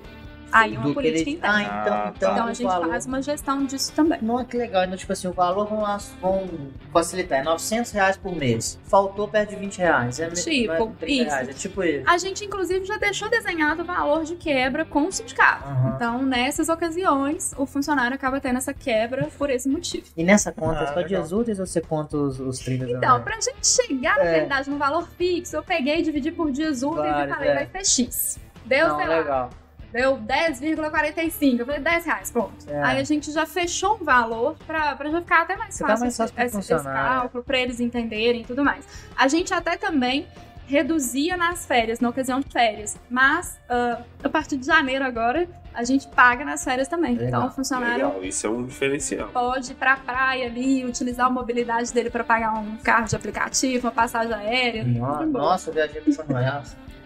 [0.52, 1.58] Aí é uma política ele- interna.
[1.58, 2.34] Ah, então, Ah, então, tá.
[2.34, 4.20] Então, o a gente valor- faz uma gestão disso também.
[4.22, 6.48] Não é que legal, então, tipo assim, o valor vão, lá- vão
[6.94, 8.80] facilitar, é 900 reais por mês.
[8.86, 10.20] Faltou perto de 20 reais.
[10.20, 11.24] É Tipo, não é 30 isso.
[11.30, 12.10] reais, é tipo isso.
[12.10, 15.64] A gente, inclusive, já deixou desenhado o valor de quebra com o sindicato.
[15.68, 15.94] Aham.
[15.96, 20.06] Então, nessas ocasiões, o funcionário acaba tendo essa quebra por esse motivo.
[20.16, 21.08] E nessa conta, Ah, é só legal.
[21.08, 24.40] dias úteis ou você conta os, os 30 Então, pra gente chegar, na É.
[24.40, 27.56] verdade, no valor fixo, eu peguei, dividi por dias úteis Vários, e falei, é.
[27.66, 28.40] vai ser X.
[28.66, 29.50] Deu, Não, sei lá, legal.
[29.98, 31.60] Deu 10,45.
[31.60, 32.54] Eu falei, 10 reais, pronto.
[32.70, 32.84] É.
[32.84, 36.04] Aí a gente já fechou um valor pra, pra já ficar até mais Ficar fácil,
[36.06, 37.22] mais fácil esse, esse funcionário.
[37.22, 38.86] cálculo, pra eles entenderem e tudo mais.
[39.16, 40.28] A gente até também
[40.68, 42.98] reduzia nas férias, na ocasião de férias.
[43.10, 47.16] Mas, ah, a partir de janeiro agora, a gente paga nas férias também.
[47.16, 47.28] Legal.
[47.28, 49.30] Então, o funcionário Legal, isso é um diferencial.
[49.30, 53.88] pode ir pra praia ali, utilizar a mobilidade dele pra pagar um carro de aplicativo,
[53.88, 54.84] uma passagem aérea.
[54.84, 56.26] Nossa, eu viajei pra São.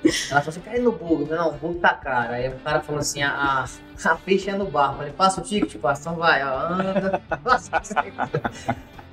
[0.04, 1.30] Ela falou assim, cai no bug.
[1.30, 2.34] Não, o bug tá caro.
[2.34, 3.66] Aí o cara falou assim, a,
[4.04, 4.94] a ficha é no barco.
[4.94, 7.22] Eu falei, passa o ticket, passa, então vai, ó, anda.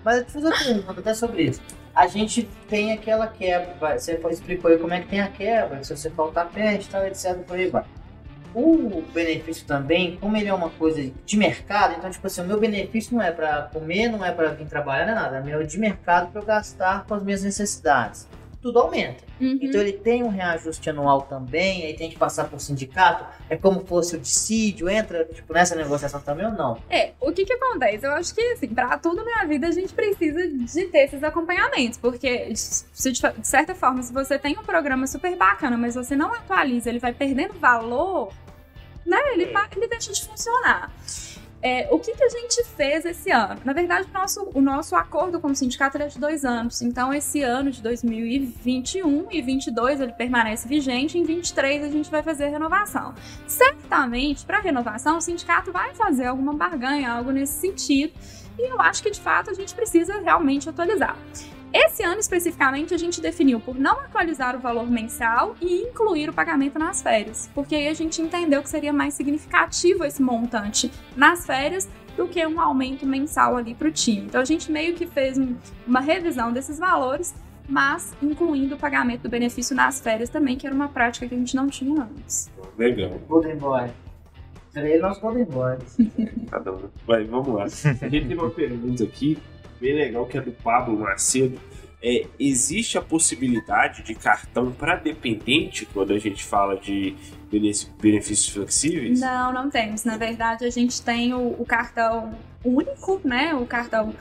[0.05, 1.61] Mas eu te fiz outra pergunta até sobre isso.
[1.95, 5.97] A gente tem aquela quebra, você explicou aí como é que tem a quebra, se
[5.97, 7.85] você faltar peste, tal, etc, por aí vai.
[8.55, 12.59] O benefício também, como ele é uma coisa de mercado, então, tipo assim, o meu
[12.59, 15.37] benefício não é pra comer, não é pra vir trabalhar, não é nada.
[15.37, 18.27] É meu de mercado pra eu gastar com as minhas necessidades.
[18.61, 19.23] Tudo aumenta.
[19.41, 19.57] Uhum.
[19.63, 23.25] Então ele tem um reajuste anual também, aí tem que passar por sindicato.
[23.49, 26.77] É como fosse o dissídio, entra tipo, nessa negociação também ou não?
[26.91, 28.05] É, o que que acontece?
[28.05, 31.99] Eu acho que, assim, pra tudo na vida a gente precisa de ter esses acompanhamentos,
[31.99, 36.35] porque, se de, certa forma, se você tem um programa super bacana, mas você não
[36.35, 38.33] atualiza, ele vai perdendo valor,
[39.07, 39.19] né?
[39.35, 40.91] Ele, pa- ele deixa de funcionar.
[41.61, 43.61] É, o que, que a gente fez esse ano?
[43.65, 46.81] Na verdade, o nosso, o nosso acordo com o sindicato é de dois anos.
[46.83, 51.19] Então, esse ano de 2021 e 2022 ele permanece vigente.
[51.19, 53.13] Em 23 a gente vai fazer a renovação.
[53.47, 58.13] Certamente, para renovação, o sindicato vai fazer alguma barganha, algo nesse sentido.
[58.57, 61.17] E eu acho que, de fato, a gente precisa realmente atualizar.
[61.73, 66.33] Esse ano especificamente a gente definiu por não atualizar o valor mensal e incluir o
[66.33, 71.45] pagamento nas férias, porque aí a gente entendeu que seria mais significativo esse montante nas
[71.45, 74.23] férias do que um aumento mensal ali para o time.
[74.27, 75.55] Então a gente meio que fez um-
[75.87, 77.35] uma revisão desses valores,
[77.69, 81.39] mas incluindo o pagamento do benefício nas férias também, que era uma prática que a
[81.39, 82.51] gente não tinha antes.
[82.79, 83.11] Legal.
[83.29, 83.89] Golden Boy.
[84.73, 85.77] Seria nosso Golden Boy.
[86.51, 86.89] Cada um.
[87.07, 87.65] Mas vamos lá.
[87.65, 89.39] A gente tem uma pergunta aqui,
[89.81, 91.61] bem legal, que é do Pablo Macedo.
[92.01, 97.17] É, existe a possibilidade de cartão para dependente quando a gente fala de
[97.51, 99.19] benef- benefícios flexíveis?
[99.21, 100.05] Não, não temos.
[100.05, 103.53] Na verdade, a gente tem o, o cartão único, né?
[103.55, 104.15] O cartão.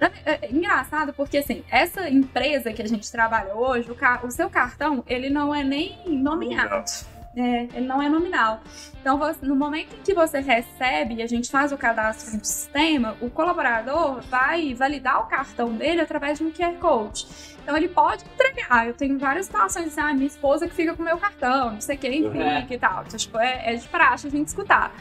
[0.00, 0.08] É
[0.44, 5.04] é engraçado porque, assim, essa empresa que a gente trabalha hoje, o, o seu cartão,
[5.08, 6.88] ele não é nem nominado.
[7.36, 8.60] É, ele não é nominal.
[9.00, 12.44] Então, você- no momento em que você recebe e a gente faz o cadastro no
[12.44, 17.26] sistema, o colaborador vai validar o cartão dele através de um QR Code.
[17.62, 18.86] Então, ele pode entregar.
[18.86, 21.80] Eu tenho várias situações assim, ah, minha esposa que fica com o meu cartão, não
[21.80, 22.60] sei quem É.
[22.62, 23.04] fica e tal.
[23.06, 24.92] Então, tipo, é, é de praxe a gente escutar.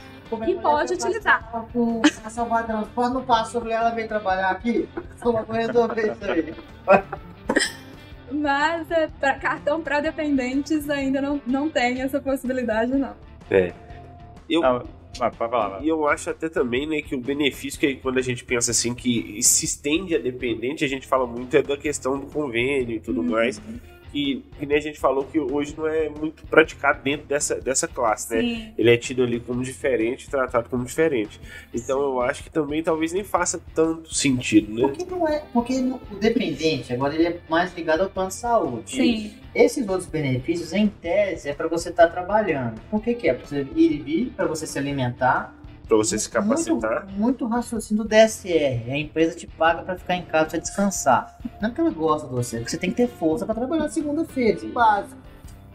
[0.45, 1.49] E pode utilizar.
[2.93, 4.87] Quando não passa sobre ela, vem trabalhar aqui.
[5.23, 6.53] Vamos resolver isso aí.
[8.31, 13.13] Mas é, para cartão para dependentes ainda não, não tem essa possibilidade, não.
[14.49, 14.83] Eu, Não,
[15.17, 15.83] vai, pode falar, vai.
[15.83, 18.93] E eu acho até também, né, que o benefício que quando a gente pensa assim
[18.93, 22.99] que se estende a dependente, a gente fala muito é da questão do convênio e
[22.99, 23.29] tudo Uhum.
[23.29, 23.61] mais.
[24.17, 27.87] Que, que nem a gente falou que hoje não é muito praticado dentro dessa, dessa
[27.87, 28.41] classe, né?
[28.41, 28.73] Sim.
[28.75, 31.39] Ele é tido ali como diferente, tratado como diferente.
[31.71, 34.87] Então eu acho que também talvez nem faça tanto sentido, né?
[34.87, 35.43] Porque não é.
[35.53, 38.89] Porque no- o dependente, agora ele é mais ligado ao plano de saúde.
[38.89, 39.33] Sim.
[39.53, 42.81] Esses outros benefícios, em tese, é para você estar trabalhando.
[42.89, 43.35] Por que, que é?
[43.35, 45.55] Para você ir e vir, para você se alimentar.
[45.87, 47.05] Pra você se capacitar.
[47.05, 48.91] Muito, muito raciocínio do DSR.
[48.91, 51.37] A empresa te paga para ficar em casa pra você descansar.
[51.61, 53.55] Não é porque ela gosta de você, é porque você tem que ter força para
[53.55, 55.15] trabalhar segunda-feira, é básico.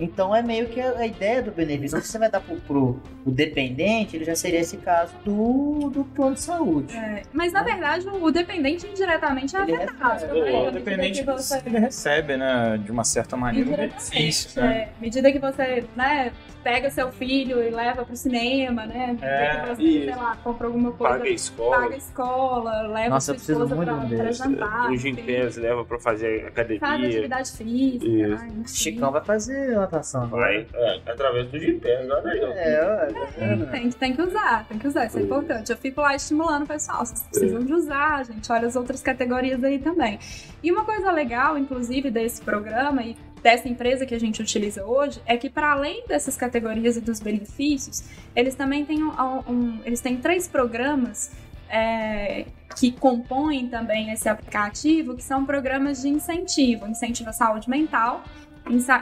[0.00, 1.96] Então é meio que a, a ideia do benefício.
[1.96, 5.90] Então, se você vai dar pro, pro, pro dependente, ele já seria esse caso do,
[5.90, 6.96] do plano de saúde.
[6.96, 10.12] É, mas na verdade o dependente indiretamente é Ele afetado.
[10.26, 10.40] recebe.
[10.40, 10.52] né?
[10.64, 14.76] É, O dependente que você- ele recebe, né, de uma certa maneira, um benefício, né?
[14.76, 14.84] é.
[14.84, 16.32] À medida que você, né,
[16.62, 19.16] pega seu filho e leva pro cinema, né?
[19.20, 21.76] É, que você, sei lá, compra alguma coisa, Paga a escola.
[21.76, 24.96] paga a escola, leva Nossa, sua esposa pra, pra jantar.
[24.96, 27.08] Gimpass leva pra fazer Faz academia.
[27.08, 28.06] atividade física.
[28.40, 28.64] Ai, enfim.
[28.66, 30.28] Chicão vai fazer natação.
[30.28, 32.40] Vai é, através do Gimpass, olha aí.
[32.44, 32.52] ó.
[32.52, 33.10] É,
[33.40, 33.66] olha.
[33.66, 35.70] Tem, tem que usar, tem que usar, isso é importante.
[35.70, 38.50] Eu fico lá estimulando o pessoal, vocês precisam de usar, gente.
[38.52, 40.18] Olha as outras categorias aí também.
[40.62, 45.20] E uma coisa legal, inclusive, desse programa e dessa empresa que a gente utiliza hoje,
[45.26, 48.04] é que para além dessas categorias e dos benefícios,
[48.36, 49.10] eles também têm, um,
[49.48, 51.30] um- eles têm três programas
[51.74, 52.44] é,
[52.76, 56.86] que compõem também esse aplicativo, que são programas de incentivo.
[56.86, 58.22] Incentivo à saúde mental,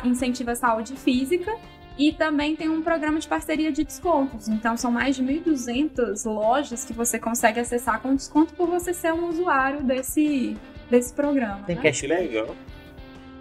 [0.04, 1.52] incentivo à saúde física
[1.98, 4.48] e também tem um programa de parceria de descontos.
[4.48, 9.12] Então são mais de 1.200 lojas que você consegue acessar com desconto por você ser
[9.12, 10.56] um usuário desse,
[10.88, 11.62] desse programa.
[11.66, 11.82] Tem né?
[11.82, 12.22] Que cashback?
[12.22, 12.56] legal.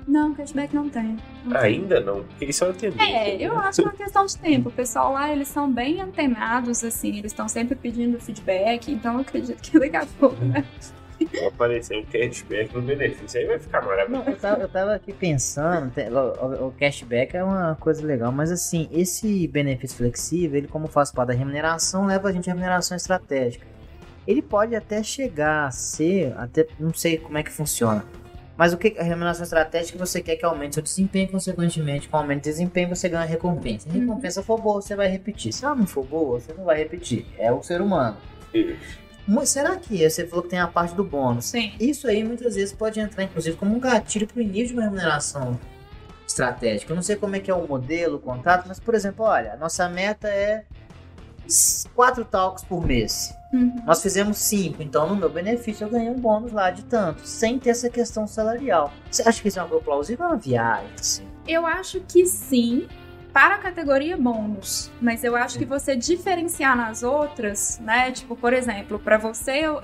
[0.10, 1.18] Não, cashback não tem.
[1.45, 1.62] Não tem.
[1.62, 3.03] Ainda não, porque isso é tendência.
[3.16, 4.70] É, eu acho que é uma questão de tempo.
[4.70, 9.20] O pessoal lá, eles são bem antenados, assim, eles estão sempre pedindo feedback, então eu
[9.20, 10.66] acredito que daqui a pouco, né?
[11.34, 14.24] Vai aparecer um cashback no benefício, aí vai ficar maravilhoso.
[14.26, 18.03] Não, eu tava, eu tava aqui pensando, tem- o, o- o cashback é uma coisa
[18.05, 22.49] legal, mas assim, esse benefício flexível, ele como faz parte da remuneração, leva a gente
[22.49, 23.68] à remuneração estratégica.
[24.26, 28.05] Ele pode até chegar a ser, até não sei como é que funciona,
[28.60, 32.43] mas o que a remuneração estratégica você quer que aumente seu desempenho, consequentemente, com aumento
[32.43, 33.89] de desempenho você ganha recompensa.
[33.89, 35.53] Se a recompensa for boa, você vai repetir.
[35.53, 37.26] Se ela não for boa, você não vai repetir.
[37.38, 38.18] É o ser humano.
[39.45, 41.45] Será que você falou que tem a parte do bônus?
[41.45, 41.72] Sim.
[41.80, 44.84] Isso aí muitas vezes pode entrar, inclusive, como um gatilho para o início de uma
[44.84, 45.57] remuneração
[46.28, 46.91] estratégica.
[46.91, 49.53] Eu não sei como é que é o modelo, o contrato, mas, por exemplo, olha,
[49.53, 50.66] a nossa meta é
[51.95, 53.37] quatro talcos por mês.
[53.51, 53.75] Uhum.
[53.83, 57.57] Nós fizemos cinco, então no meu benefício eu ganhei um bônus lá de tanto, sem
[57.57, 58.93] ter essa questão salarial.
[59.09, 60.89] Você acha que isso é uma coisa plausível ou uma viagem?
[60.99, 61.27] Assim?
[61.47, 62.87] Eu acho que sim,
[63.33, 64.91] para a categoria bônus.
[65.01, 68.11] Mas eu acho que você diferenciar nas outras, né?
[68.11, 69.79] Tipo, por exemplo, para você, uh,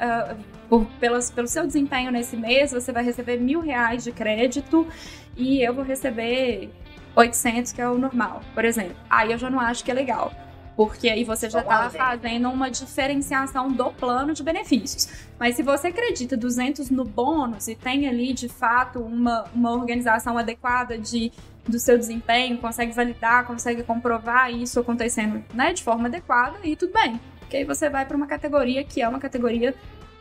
[0.70, 4.88] por, pelas, pelo seu desempenho nesse mês, você vai receber mil reais de crédito
[5.36, 6.70] e eu vou receber
[7.16, 8.96] 800, que é o normal, por exemplo.
[9.10, 10.32] Aí eu já não acho que é legal.
[10.76, 15.08] Porque aí você já está fazendo uma diferenciação do plano de benefícios.
[15.40, 20.38] Mas se você acredita 200 no bônus e tem ali, de fato, uma, uma organização
[20.38, 21.32] adequada de,
[21.66, 26.92] do seu desempenho, consegue validar, consegue comprovar isso acontecendo né, de forma adequada, e tudo
[26.94, 27.20] bem.
[27.40, 29.74] Porque aí você vai para uma categoria que é uma categoria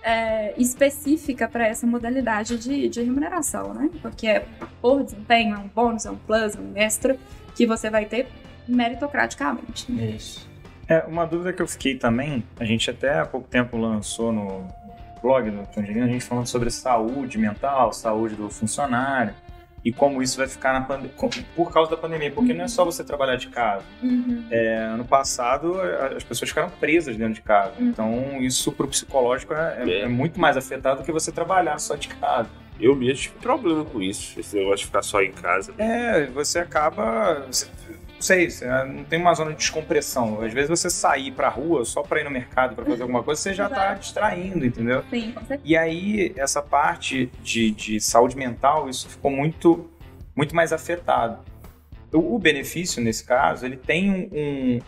[0.05, 3.91] é, específica para essa modalidade de, de remuneração, né?
[4.03, 4.47] Porque é
[4.81, 7.17] por desempenho, é um bônus, é um plus, é um extra
[7.57, 8.29] que você vai ter
[8.69, 9.87] meritocraticamente.
[10.15, 10.49] Isso.
[10.89, 14.67] É, uma dúvida que eu fiquei também, a gente até há pouco tempo lançou no
[15.23, 19.33] blog do Tangerina, a gente falando sobre saúde mental, saúde do funcionário
[19.83, 21.09] e como isso vai ficar na pande-
[21.57, 23.85] por causa da pandemia, porque não é só você trabalhar de casa.
[24.03, 24.45] Uhum.
[24.51, 25.81] É, ano passado
[26.15, 27.89] as pessoas ficaram presas dentro de casa, Uhum.
[27.89, 30.01] então isso pro psicológico é, é- É.
[30.03, 32.49] é muito mais afetado do que você trabalhar só de casa.
[32.79, 35.73] Eu mesmo tive problema com isso, esse negócio de ficar só em casa.
[35.79, 37.45] É, você acaba.
[37.51, 37.67] Você,
[38.25, 40.41] sei, você não tem uma zona de descompressão.
[40.43, 43.41] Às vezes você sair pra rua só pra ir no mercado pra fazer alguma coisa,
[43.41, 45.05] você já tá distraindo, entendeu?
[45.11, 45.61] Sim, com certeza.
[45.65, 49.89] E aí, essa parte de, de saúde mental, isso ficou muito,
[50.35, 51.39] muito mais afetado.
[52.13, 54.31] O, o benefício, nesse caso, ele tem um,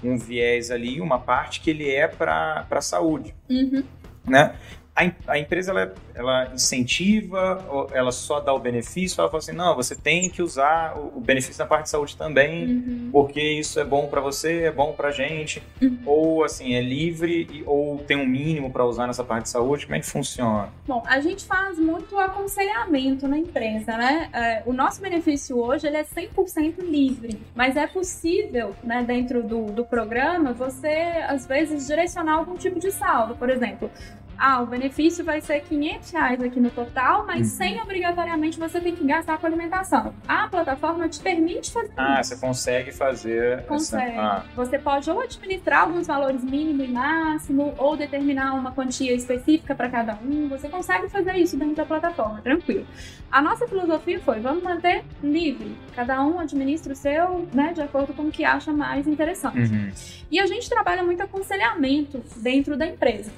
[0.05, 3.83] um, um viés ali, uma parte que ele é para a saúde, Uhum.
[4.27, 4.55] né?
[4.97, 9.53] A, a empresa, ela, ela incentiva, ou ela só dá o benefício, ela fala assim,
[9.53, 13.09] não, você tem que usar o, o benefício na parte de saúde também, Uhum.
[13.13, 15.99] porque isso é bom para você, é bom pra gente, Uhum.
[16.07, 19.85] ou assim, é livre, e- ou tem um mínimo para usar nessa parte de saúde,
[19.85, 20.71] como é que funciona?
[20.87, 24.31] Bom, a gente faz muito aconselhamento na empresa, né?
[24.33, 29.67] É, o nosso benefício hoje ele é 100% livre, mas é possível, né, dentro do,
[29.67, 30.89] do programa, você,
[31.29, 33.35] às vezes, direcionar algum tipo de saldo.
[33.37, 33.91] Por exemplo,
[34.39, 37.45] ah, o benefício vai ser 500 reais aqui no total, mas Uhum.
[37.57, 40.15] sem obrigatoriamente você ter que gastar com alimentação.
[40.29, 42.31] A plataforma te permite fazer Ah, isso.
[42.35, 43.65] você consegue fazer.
[43.67, 44.11] Consegue.
[44.13, 44.21] Essa...
[44.23, 49.75] Ah, Você pode ou administrar alguns valores mínimo e máximo, ou determinar uma quantia específica
[49.75, 50.49] para cada um.
[50.49, 52.87] Você consegue fazer isso dentro da plataforma, tranquilo.
[53.31, 55.77] A nossa filosofia foi: vamos manter livre.
[55.95, 59.73] Cada um administra o seu, né, de acordo com o que acha mais interessante.
[59.73, 59.91] uhum.
[60.31, 63.31] E a gente trabalha muito aconselhamento dentro da empresa.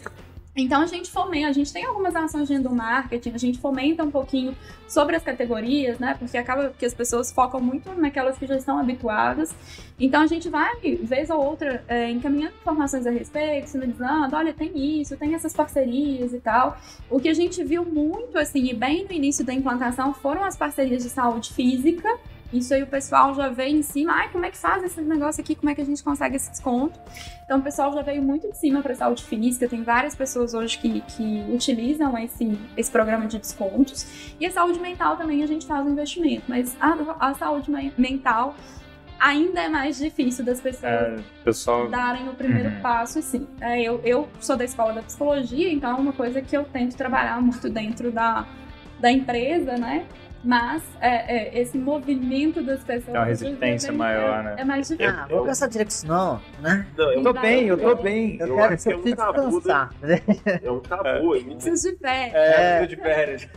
[0.60, 4.10] Então a gente fomenta, a gente tem algumas ações de endomarketing, a gente fomenta um
[4.10, 4.56] pouquinho
[4.88, 6.16] sobre as categorias, né?
[6.18, 9.54] Porque acaba que as pessoas focam muito naquelas que já estão habituadas.
[10.00, 15.00] Então a gente vai, vez ou outra, é, encaminhando informações a respeito, sinalizando, olha, tem
[15.00, 16.76] isso, tem essas parcerias e tal.
[17.08, 20.56] O que a gente viu muito, assim, e bem no início da implantação, foram as
[20.56, 22.08] parcerias de saúde física.
[22.52, 25.40] Isso aí o pessoal já veio em cima, ai, como é que faz esse negócio
[25.42, 26.98] aqui, como é que a gente consegue esse desconto?
[27.44, 30.78] Então o pessoal já veio muito de cima para saúde física, tem várias pessoas hoje
[30.78, 34.06] que, que utilizam esse, esse programa de descontos.
[34.40, 37.92] E a saúde mental também a gente faz um investimento, mas a, a saúde men-
[37.98, 38.54] mental
[39.20, 41.88] ainda é mais difícil das pessoas É, pessoal.
[41.90, 42.80] darem o primeiro Uhum.
[42.80, 43.46] passo, sim.
[43.60, 46.96] É, eu, eu sou da escola da psicologia, então é uma coisa que eu tento
[46.96, 48.46] trabalhar muito dentro da,
[49.00, 50.06] da empresa, né?
[50.44, 53.06] Mas é, é, esse movimento das pessoas.
[53.06, 54.54] Tem uma resistência é- maior, né?
[54.58, 55.12] É mais difícil.
[55.12, 56.86] Ah, vou gastar direito isso não, né?
[56.96, 58.36] Não, é um, tô bem, eu tô bem.
[58.40, 59.90] Eu, Eu quero que é um preciso tabu, descansar.
[60.00, 60.20] né?
[60.62, 61.08] é um tabu.
[61.08, 62.34] É, muito- Preciso de férias.
[62.34, 63.48] É, de férias.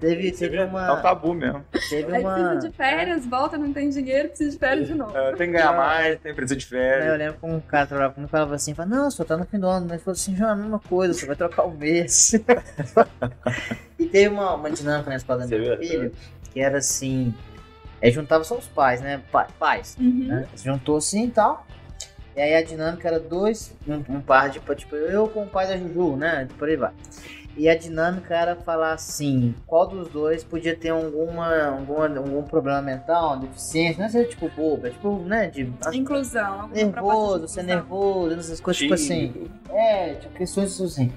[0.00, 0.96] Teve, teve É um uma.
[1.00, 1.64] tabu mesmo.
[1.88, 2.34] Teve uma.
[2.34, 5.16] precisa de férias, volta, não tem dinheiro, precisa de férias de novo.
[5.16, 7.18] É, tem que ganhar mais, tem precisa de Eu férias.
[7.18, 9.58] lembro que um cara trabalhava comigo e falava assim, fala, não, só tá no fim
[9.58, 11.70] do ano, mas ele falou assim, já é a mesma coisa, você vai trocar o
[11.70, 12.32] mês.
[13.98, 16.12] e teve uma, uma dinâmica na escola da minha filha,
[16.52, 17.34] que era assim,
[18.00, 19.20] é, juntava só os pais, né?
[19.32, 19.96] Pa- pais.
[19.98, 20.26] Uhum.
[20.26, 20.46] né?
[20.54, 21.66] Se juntou assim e tal.
[22.36, 25.66] E aí a dinâmica era dois, um, um par de, tipo, eu com o pai
[25.66, 26.46] da Juju, né?
[26.56, 26.92] Por aí vai.
[27.56, 32.80] E a dinâmica era falar assim, qual dos dois podia ter alguma, alguma algum problema
[32.80, 36.60] mental, deficiência, não é ser tipo bobo, é tipo, né, de Inclusão.
[36.60, 37.64] alguma nervoso, ser de inclusão.
[37.64, 39.50] nervoso, essas coisas, tipo assim.
[39.70, 41.12] É, tipo, questões assim.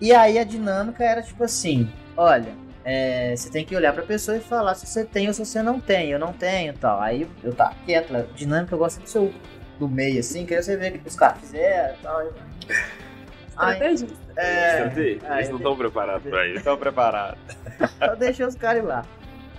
[0.00, 2.52] E aí a dinâmica era tipo assim, olha,
[2.84, 5.62] é, você tem que olhar pra pessoa e falar se você tem ou se você
[5.62, 7.00] não tem, eu não tenho e tal.
[7.00, 9.32] Aí eu tava quieto, lá, dinâmica eu gosto do seu
[9.78, 12.20] do meio, assim, que aí você vê o que os caras fizeram e tal.
[13.56, 14.16] Aí, Estrategista.
[14.36, 16.58] é, Eles aí não estão preparados pra isso.
[16.58, 17.38] Estão preparados.
[17.98, 19.04] só deixei os caras ir lá.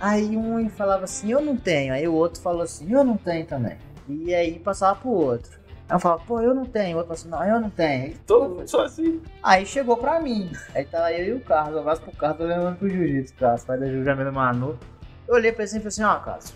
[0.00, 1.92] Aí um falava assim, eu não tenho.
[1.92, 3.76] Aí o outro falou assim, eu não tenho também.
[4.08, 5.57] E aí passava pro outro.
[5.88, 6.96] Aí eu falava, pô, eu não tenho.
[6.96, 8.14] O outro assim, não, eu não tenho.
[8.26, 9.22] Todo mundo só assim.
[9.42, 10.52] Aí chegou pra mim.
[10.74, 11.74] Aí tava eu e o Carlos.
[11.74, 13.64] Eu abraço pro Carlos, tô levando pro jiu-jitsu, Carlos.
[13.64, 14.78] Pai da Jamila Manu.
[15.26, 16.54] Eu olhei pra ele assim e falei assim, ó, Carlos.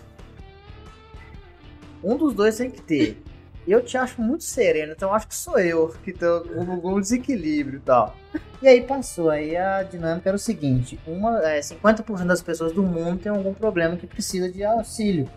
[2.03, 3.23] Um dos dois tem que ter.
[3.67, 7.77] Eu te acho muito sereno, então acho que sou eu que tô com algum desequilíbrio
[7.77, 8.13] e tal.
[8.61, 12.83] E aí passou, aí a dinâmica era o seguinte, uma, é, 50% das pessoas do
[12.83, 15.29] mundo tem algum problema que precisa de auxílio.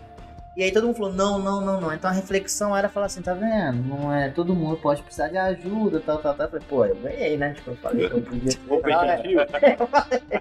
[0.56, 1.92] E aí todo mundo falou, não, não, não, não.
[1.92, 3.76] Então a reflexão era falar assim, tá vendo?
[3.86, 6.46] Não é, todo mundo pode precisar de ajuda, tal, tal, tal.
[6.46, 7.52] Eu falei, pô, eu ganhei, né?
[7.52, 8.56] Tipo, eu falei eu podia.
[8.66, 9.40] Competitivo?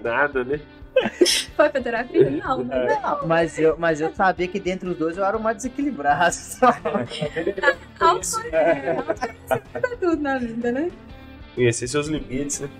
[0.02, 0.58] Nada, né?
[1.54, 2.30] Foi pra terapia?
[2.30, 2.98] Não, né?
[3.02, 6.34] Não, mas eu, mas eu sabia que dentre os dois eu era o mais desequilibrado.
[8.00, 9.12] Autoconhecimento
[9.74, 10.90] é tudo na vida, né?
[11.54, 12.70] Conhecer seus limites, né?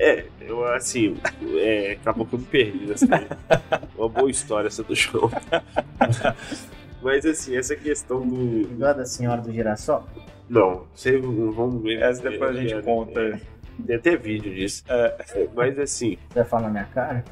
[0.00, 1.16] É, eu assim,
[1.56, 3.06] é, acabou que eu me perdi nessa.
[3.96, 5.28] Uma boa história essa do show.
[7.02, 8.60] Mas assim, essa questão do.
[8.62, 10.06] Igual a da senhora do girassol?
[10.48, 12.00] Não, você, vamos ver.
[12.02, 13.20] Essa depois a gente É, conta.
[13.20, 13.40] é,
[13.86, 14.84] Tem até vídeo disso.
[14.88, 17.24] É, Mas assim, Você vai falar na minha cara?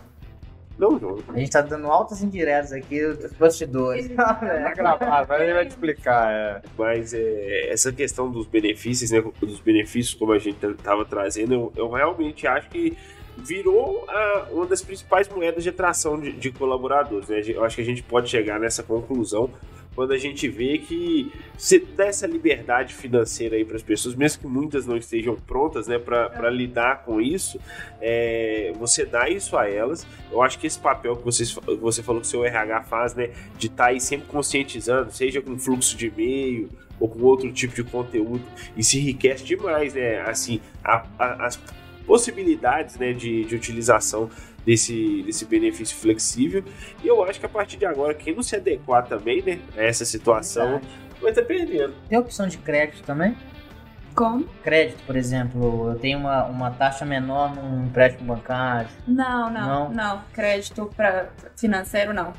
[0.79, 1.19] Não, não.
[1.29, 4.09] A gente tá dando altas indiretas aqui dos bastidores.
[4.15, 4.35] Tá
[4.77, 6.31] gravado, mas ele vai te explicar.
[6.31, 6.63] É.
[6.77, 9.23] Mas é, essa questão dos benefícios, né?
[9.41, 12.97] Dos benefícios, como a gente estava trazendo, eu, eu realmente acho que
[13.39, 17.29] virou ah, uma das principais moedas de atração de, de colaboradores.
[17.29, 17.43] Né?
[17.47, 19.51] Eu acho que a gente pode chegar nessa conclusão
[19.97, 24.43] quando a gente vê que você dá essa liberdade financeira aí para as pessoas, mesmo
[24.43, 27.59] que muitas não estejam prontas, né, para lidar com isso,
[28.01, 30.07] é, você dá isso a elas.
[30.31, 33.31] Eu acho que esse papel que vocês, você falou que o seu RH faz, né,
[33.59, 36.69] de estar aí sempre conscientizando, seja com fluxo de e-mail
[37.01, 38.43] ou com outro tipo de conteúdo,
[38.77, 41.59] isso enriquece demais, né, assim, a- a- as
[42.07, 44.31] possibilidades, né, de, de utilização
[44.67, 46.65] desse, desse benefício flexível.
[47.03, 49.83] E eu acho que a partir de agora, quem não se adequar também, né, a
[49.83, 50.81] essa situação,
[51.23, 51.95] vai estar perdendo.
[52.09, 53.37] Tem opção de crédito também?
[54.15, 54.45] Como?
[54.63, 58.89] Crédito, por exemplo, eu tenho uma, uma taxa menor num empréstimo bancário.
[59.07, 59.91] Não, não, Não?
[59.93, 60.23] não.
[60.33, 62.33] Crédito pra financeiro, não.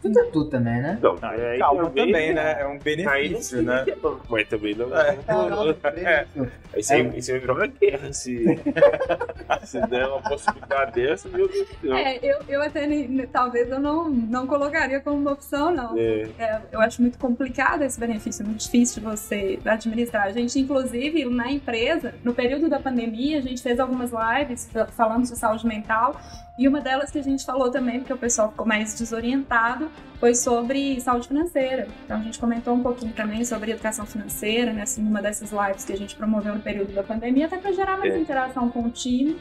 [0.00, 0.98] Tudo é tudo também, né?
[1.02, 2.60] Não, Ah, aí calma também, né?
[2.60, 3.84] É um Aí não benefício, sei né?
[3.86, 3.96] é
[4.28, 4.88] mas também não.
[4.96, 6.26] É.
[6.72, 8.44] Aí você, aí você vai virar uma guerra se,
[9.64, 11.94] se der uma possibilidade dessa, meu Deus do céu.
[11.96, 12.88] É, eu, eu até
[13.30, 15.98] talvez eu não, não colocaria como uma opção, não.
[15.98, 16.28] É.
[16.38, 20.24] É, eu acho muito complicado esse benefício, muito difícil de você administrar.
[20.28, 24.86] A gente, inclusive, na empresa, no período da pandemia, a gente fez algumas lives fa-
[24.86, 26.18] falando de saúde mental.
[26.58, 29.88] E uma delas que a gente falou também, porque o pessoal ficou mais desorientado,
[30.18, 31.86] foi sobre saúde financeira.
[32.04, 35.84] Então a gente comentou um pouquinho também sobre educação financeira, né, assim, numa dessas lives
[35.84, 38.18] que a gente promoveu no período da pandemia, até para gerar mais É.
[38.18, 39.38] interação com o time.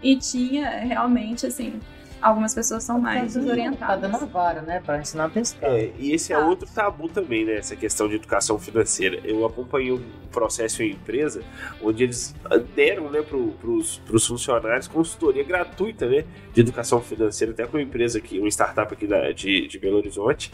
[0.00, 1.80] E tinha realmente, assim,
[2.20, 4.00] algumas pessoas são mais Tá desorientadas.
[4.10, 4.80] dando a vara, né?
[4.84, 5.70] Pra ensinar a pescar.
[5.70, 6.46] É, e esse é Tá.
[6.46, 7.54] outro tabu também, né?
[7.56, 9.20] Essa questão de educação financeira.
[9.24, 11.42] Eu acompanhei um processo em empresa
[11.82, 12.34] onde eles
[12.74, 18.18] deram né, para os funcionários consultoria gratuita né, de educação financeira, até com uma empresa
[18.18, 20.52] aqui, uma startup aqui da, de, de Belo Horizonte.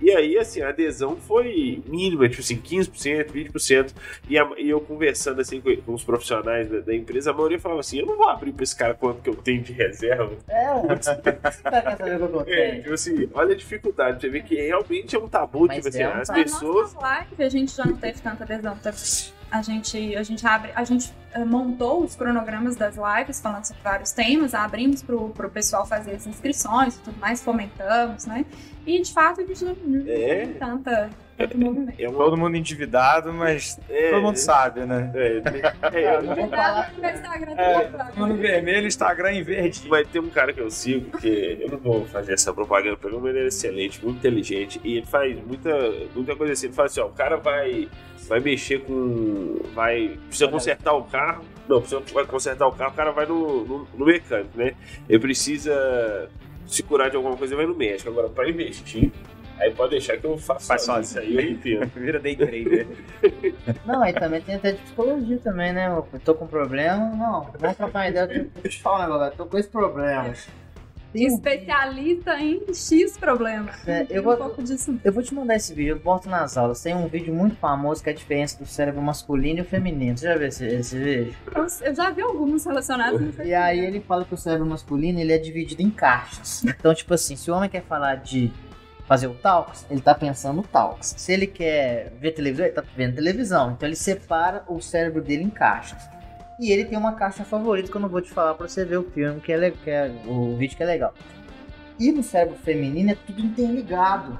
[0.00, 3.92] E aí, assim, a adesão foi mínima, tipo assim, 15%, 20%.
[4.28, 7.58] E, a- e eu conversando, assim, com, com os profissionais da, da empresa, a maioria
[7.58, 10.32] falava assim, eu não vou abrir para esse cara quanto que eu tenho de reserva.
[10.48, 14.20] É, o cara quer saber o que eu É, tipo assim, olha a dificuldade.
[14.20, 16.92] Você vê que realmente é um tabu, Mas tipo assim, é um as pessoas...
[16.94, 18.76] nossa live a gente já não teve tanta adesão.
[18.76, 18.92] tá?
[19.54, 23.80] A gente, a gente abre, a gente eh, montou os cronogramas das lives falando sobre
[23.84, 28.44] vários temas, abrimos pro, pro pessoal fazer as inscrições e tudo mais, fomentamos, né?
[28.84, 30.46] E de fato a gente não, não É.
[30.46, 32.00] tem tanta, tanto movimento.
[32.00, 35.10] É uma, Todo mundo endividado, mas é, todo mundo sabe, né?
[35.14, 35.42] É,
[35.92, 39.82] é, eu É, todo mundo vermelho, Instagram em verde.
[39.88, 43.10] Mas tem um cara que eu sigo, que eu não vou fazer essa propaganda pra
[43.10, 45.70] ele, mas ele é excelente, muito inteligente, e ele faz muita,
[46.14, 46.66] muita coisa assim.
[46.66, 47.88] Ele fala assim, ó, o cara vai,
[48.28, 49.60] vai mexer com.
[49.74, 50.18] vai.
[50.28, 51.44] precisa consertar o carro.
[51.68, 54.74] Não, precisa vai consertar o carro, o cara vai no, no, no mecânico, né?
[55.08, 56.28] Ele precisa
[56.66, 58.10] se curar de alguma coisa, ele vai no médico.
[58.10, 59.10] Agora, pra investir,
[59.58, 61.22] aí pode deixar que eu faço Faz sozinho.
[61.22, 61.86] aí eu entendo.
[61.94, 62.86] Vira day trader.
[63.86, 65.88] Não, aí também tem até de psicologia também, né?
[65.88, 67.50] Eu tô com problema, não.
[67.58, 68.26] Vamos trocar uma ideia.
[68.26, 70.32] Deixa eu te falar um negócio, eu tô com esse problema.
[71.12, 73.86] Tem um- Especialista em X problemas.
[73.86, 74.98] É, eu um vou- pouco disso.
[75.04, 76.82] Eu vou te mandar esse vídeo, eu boto nas aulas.
[76.82, 80.18] Tem um vídeo muito famoso que é a diferença do cérebro masculino e o feminino.
[80.18, 81.32] Você já viu esse, esse vídeo?
[81.54, 83.20] Eu, eu já vi alguns relacionados.
[83.20, 86.64] não sei E aí ele fala que o cérebro masculino ele é dividido em caixas.
[86.64, 88.50] Então, tipo assim, se o homem quer falar de
[89.06, 91.14] fazer o talks, ele tá pensando no talks.
[91.16, 93.72] Se ele quer ver televisão, ele tá vendo televisão.
[93.72, 96.08] Então ele separa o cérebro dele em caixas.
[96.58, 98.98] E ele tem uma caixa favorita que eu não vou te falar pra você ver
[98.98, 101.12] o filme, que é, que é o vídeo que é legal.
[101.98, 104.38] E no cérebro feminino é tudo interligado.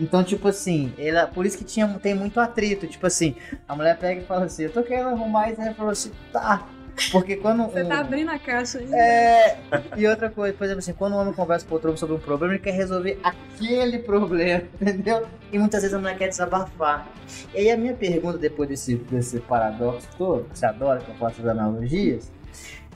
[0.00, 2.86] Então, tipo assim, ela, por isso que tinha, tem muito atrito.
[2.86, 3.34] Tipo assim,
[3.66, 6.66] a mulher pega e fala assim, eu tô querendo arrumar isso, aí falou assim, tá.
[7.12, 7.64] Porque quando.
[7.64, 8.92] Você um- tá abrindo a caixa aí.
[8.92, 9.58] é,
[9.96, 12.18] e outra coisa, por exemplo, assim, quando um homem conversa com outro homem sobre um
[12.18, 15.26] problema, ele quer resolver aquele problema, entendeu?
[15.52, 17.06] E muitas vezes a mulher quer desabafar.
[17.54, 21.14] E aí a minha pergunta, depois desse, desse paradoxo todo, que você adora que eu
[21.16, 22.30] faço as analogias,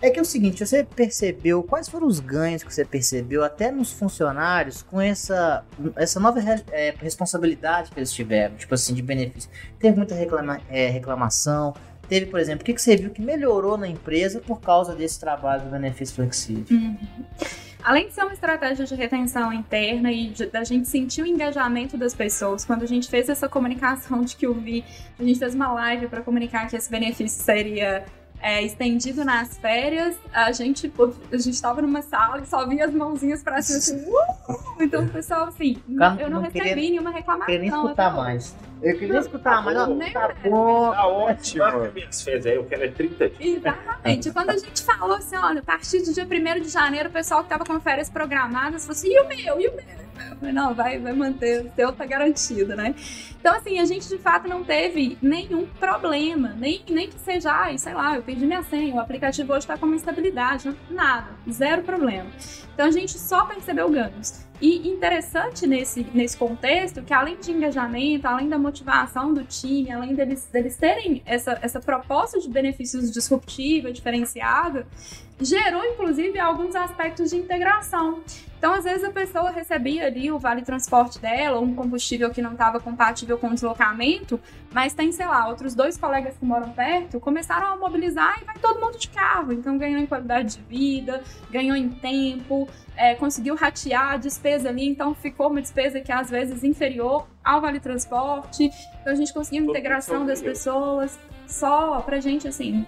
[0.04, 3.70] É que é o seguinte, você percebeu, quais foram os ganhos que você percebeu até
[3.70, 6.40] nos funcionários com essa, essa nova
[6.72, 9.48] é, responsabilidade que eles tiveram, tipo assim, de benefício?
[9.78, 11.72] Teve muita reclama, é, reclamação,
[12.12, 15.18] teve, por exemplo, o que, que você viu que melhorou na empresa por causa desse
[15.18, 16.66] trabalho do benefício flexível?
[16.70, 16.96] Uhum.
[17.82, 22.14] Além de ser uma estratégia de retenção interna e da gente sentir o engajamento das
[22.14, 24.84] pessoas, quando a gente fez essa comunicação de que eu vi,
[25.18, 28.04] a gente fez uma live para comunicar que esse benefício seria
[28.42, 30.92] é, estendido nas férias, a gente
[31.32, 34.82] a gente estava numa sala e só via as mãozinhas para cima assim, uh!
[34.82, 35.94] então o pessoal assim, eu
[36.28, 37.46] não, não recebi queria- nenhuma reclamação.
[37.46, 38.16] queria nem escutar até hoje.
[38.16, 38.56] mais.
[38.82, 39.76] Eu queria Não, escutar mais.
[39.78, 40.90] Não, nem- tá bom.
[40.90, 41.62] Tá ótimo.
[41.62, 41.74] Aí,
[42.56, 43.56] eu quero é 30 dias.
[43.58, 44.30] Exatamente.
[44.32, 47.44] Quando a gente falou assim, olha, a partir do dia 1 de janeiro, o pessoal
[47.44, 49.60] que tava com férias programadas falou assim, e o meu?
[49.60, 50.01] E o meu?
[50.52, 52.94] Não, vai, vai manter, o seu tá garantido, né?
[53.38, 57.78] Então, assim, a gente de fato não teve nenhum problema, nem, nem que seja, ai,
[57.78, 61.82] sei lá, eu perdi minha senha, o aplicativo hoje tá com uma instabilidade, nada, zero
[61.82, 62.30] problema.
[62.74, 64.46] Então, a gente só percebeu ganhos.
[64.60, 70.14] E interessante nesse, nesse contexto que além de engajamento, além da motivação do time, além
[70.14, 74.86] deles, deles terem essa, essa proposta de benefícios disruptiva, diferenciada,
[75.40, 78.22] gerou inclusive alguns aspectos de integração.
[78.62, 82.40] Então, às vezes, a pessoa recebia ali o vale transporte dela, ou um combustível que
[82.40, 84.38] não estava compatível com o deslocamento,
[84.72, 88.56] mas tem, sei lá, outros dois colegas que moram perto começaram a mobilizar e vai
[88.58, 89.52] todo mundo de carro.
[89.52, 94.86] Então, ganhou em qualidade de vida, ganhou em tempo, é, conseguiu ratear a despesa ali,
[94.86, 98.70] então ficou uma despesa que às vezes inferior ao vale transporte.
[99.00, 101.18] Então, a gente conseguiu Todo integração das pessoas.
[101.48, 102.86] Só pra gente, assim,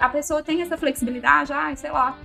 [0.00, 2.16] a pessoa tem essa flexibilidade, ai, sei lá,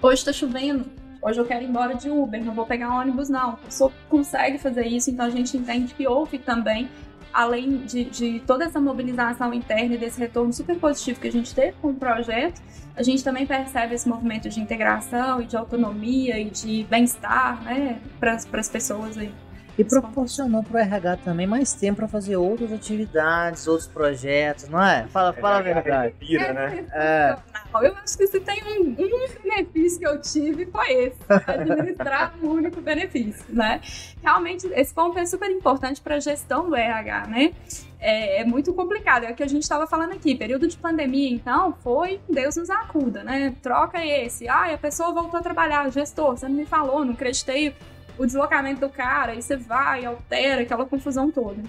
[0.00, 3.50] hoje tá chovendo, hoje eu quero ir embora de Uber, não vou pegar ônibus, não.
[3.50, 6.90] A pessoa consegue fazer isso, então a gente entende que houve também,
[7.32, 11.54] além de, de toda essa mobilização interna e desse retorno super positivo que a gente
[11.54, 12.60] teve com o projeto,
[12.96, 18.00] a gente também percebe esse movimento de integração e de autonomia e de bem-estar, né,
[18.20, 19.32] para as pessoas aí.
[19.78, 25.06] E proporcionou pro RH também mais tempo para fazer outras atividades, outros projetos, não é?
[25.08, 26.14] Fala, fala a verdade.
[26.18, 26.84] Pira, né?
[26.92, 27.36] É.
[27.72, 31.16] Não, eu acho que se tem um, um benefício que eu tive foi esse,
[31.46, 33.80] administrar um único benefício, né?
[34.22, 37.54] Realmente, esse ponto é super importante para a gestão do RH, né?
[37.98, 41.30] É, é muito complicado, é o que a gente estava falando aqui, período de pandemia,
[41.30, 43.54] então, foi Deus nos acuda, né?
[43.62, 47.74] Troca esse, ah, a pessoa voltou a trabalhar, gestor, você não me falou, não acreditei
[48.18, 51.62] o deslocamento do cara, aí você vai, altera, aquela confusão toda.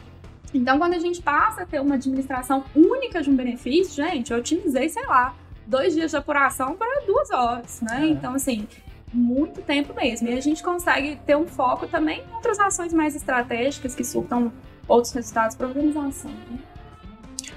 [0.53, 4.37] Então, quando a gente passa a ter uma administração única de um benefício, gente, eu
[4.37, 5.35] otimizei, sei lá,
[5.65, 8.03] dois dias de apuração para duas horas, né?
[8.03, 8.05] É.
[8.07, 8.67] Então, assim,
[9.11, 10.27] muito tempo mesmo.
[10.27, 14.51] E a gente consegue ter um foco também em outras ações mais estratégicas que surtam
[14.87, 16.31] outros resultados para a organização.
[16.31, 16.59] Né?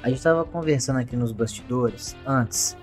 [0.02, 2.76] A gente tava conversando aqui nos bastidores antes.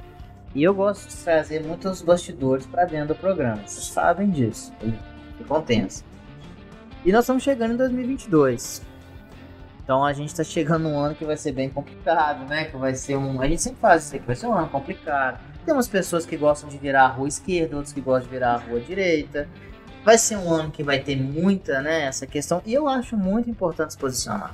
[0.53, 3.61] E eu gosto de trazer muitos bastidores para dentro do programa.
[3.65, 4.71] Vocês sabem disso.
[4.81, 4.93] Eu
[5.37, 6.03] fico tenso.
[7.05, 8.81] E nós estamos chegando em 2022.
[9.83, 12.65] Então a gente tá chegando num ano que vai ser bem complicado, né?
[12.65, 13.41] Que vai ser um.
[13.41, 15.39] A gente sempre faz isso aqui, vai ser um ano complicado.
[15.65, 18.53] Tem umas pessoas que gostam de virar a rua esquerda, outros que gostam de virar
[18.53, 19.47] a rua direita.
[20.03, 22.61] Vai ser um ano que vai ter muita, né, essa questão.
[22.65, 24.53] E eu acho muito importante se posicionar.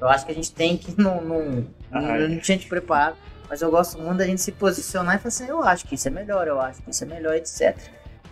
[0.00, 1.22] Eu acho que a gente tem que não.
[1.22, 3.16] não, Ah, não, não tinha te preparado.
[3.48, 6.08] Mas eu gosto muito da gente se posicionar e falar assim, eu acho que isso
[6.08, 7.76] é melhor, eu acho que isso é melhor, etc.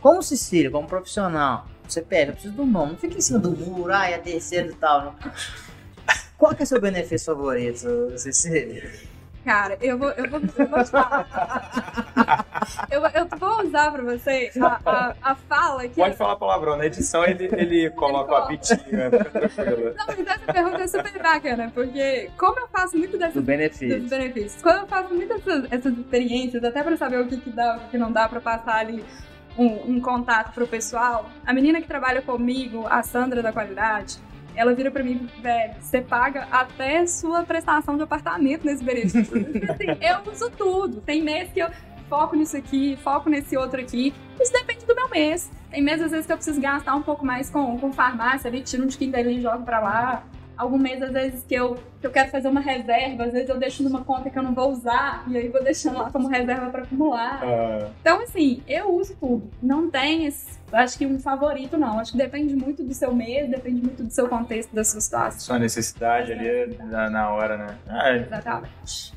[0.01, 3.51] Como Cecília, como profissional, você pega, eu preciso do nome, não fica em cima do
[3.51, 5.05] muro, ai, é terceiro e tal.
[5.05, 5.14] Não.
[6.37, 8.91] Qual que é seu benefício favorito, Cecília?
[9.45, 12.47] Cara, eu vou, eu vou, eu vou te falar.
[12.91, 15.97] eu, eu vou usar para você a, a, a fala que.
[15.97, 16.78] Pode falar palavrão.
[16.78, 19.95] Na edição ele, ele coloca o apitinho, fica tranquilo.
[19.95, 24.01] Não, mas essa pergunta é super bacana, porque como eu faço muito dessas Do benefício.
[24.01, 24.62] dos benefícios.
[24.62, 27.80] Quando eu faço muitas essas, essas experiências, até pra saber o que, que dá, o
[27.80, 29.05] que, que não dá pra passar ali
[29.57, 34.19] um, um contato pro pessoal, a menina que trabalha comigo, a Sandra da qualidade,
[34.57, 39.21] ela vira pra mim, velho, você paga até sua prestação de apartamento nesse benefício.
[39.21, 41.01] Assim, eu uso tudo.
[41.01, 41.69] Tem mês que eu
[42.09, 44.15] foco nisso aqui, foco nesse outro aqui.
[44.41, 45.51] Isso depende do meu mês.
[45.71, 48.63] Tem meses, às vezes, que eu preciso gastar um pouco mais com, com farmácia ali,
[48.63, 50.23] tiro um tiquinho dali e jogo pra lá.
[50.57, 53.59] Algum mês, às vezes, que eu, que eu quero fazer uma reserva, às vezes eu
[53.59, 56.71] deixo numa conta que eu não vou usar, e aí vou deixando lá como reserva
[56.71, 57.41] pra acumular.
[57.43, 59.51] Ah, Então, assim, eu uso tudo.
[59.61, 61.99] Não tem, esse, acho que um favorito, não.
[61.99, 65.41] Acho que depende muito do seu mês, depende muito do seu contexto, da sua situação.
[65.41, 67.79] sua necessidade ali na, na hora, né?
[67.89, 68.17] Ah, é.
[68.19, 69.15] Exatamente.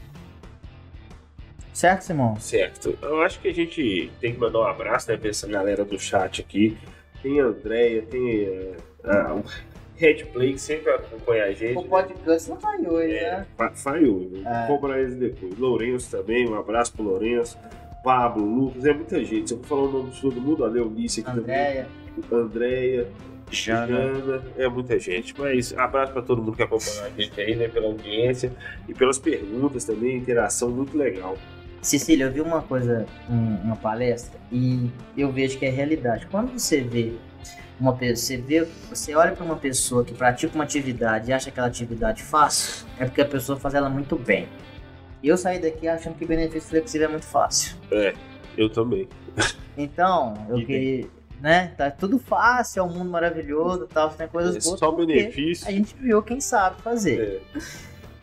[1.73, 2.39] Certo, Simão?
[2.39, 2.97] Certo.
[3.01, 5.99] Eu acho que a gente tem que mandar um abraço né, pra essa galera do
[5.99, 6.75] chat aqui.
[7.21, 9.43] Tem a Andréia, tem eh, a- o
[9.97, 11.77] Red Play, que sempre acompanha a gente.
[11.77, 12.57] O podcast não
[12.93, 13.45] hoje, É, né?
[13.57, 14.41] fa- falhou, né?
[14.45, 14.67] É.
[14.67, 15.57] vou cobrar eles depois.
[15.57, 17.57] Lourenço também, um abraço pro Lourenço.
[18.03, 19.49] Pablo, Lucas, é muita gente.
[19.49, 21.87] Se eu for falar o nome de todo mundo, a Leonice aqui Andréia.
[22.29, 23.07] também, Andréia,
[23.51, 23.87] Jana.
[23.87, 25.33] Jana, é muita gente.
[25.37, 27.67] Mas abraço pra todo mundo que acompanha a gente aí, né?
[27.67, 28.51] Pela audiência
[28.87, 31.37] e pelas perguntas também, interação muito legal.
[31.81, 36.27] Cecília, eu vi uma coisa, um- uma palestra, e eu vejo que é realidade.
[36.27, 37.13] Quando você vê
[37.79, 41.49] uma pessoa, você vê, você olha para uma pessoa que pratica uma atividade e acha
[41.49, 44.47] aquela atividade fácil, é porque a pessoa faz ela muito bem.
[45.23, 47.75] Eu saí daqui achando que benefício flexível é muito fácil.
[48.57, 49.07] Eu também.
[49.77, 51.07] Então, eu queria,
[51.41, 51.73] né?
[51.77, 54.79] Tá tudo fácil, é um mundo maravilhoso, tal, tem coisas É boas.
[54.79, 55.67] só benefício.
[55.67, 57.41] A gente viu quem sabe fazer.
[57.55, 57.59] É.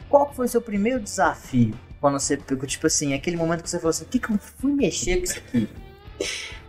[0.09, 1.75] Qual foi o seu primeiro desafio?
[2.01, 4.39] Quando você pegou, tipo assim, aquele momento que você falou assim, o que, que eu
[4.39, 5.69] fui mexer com isso aqui?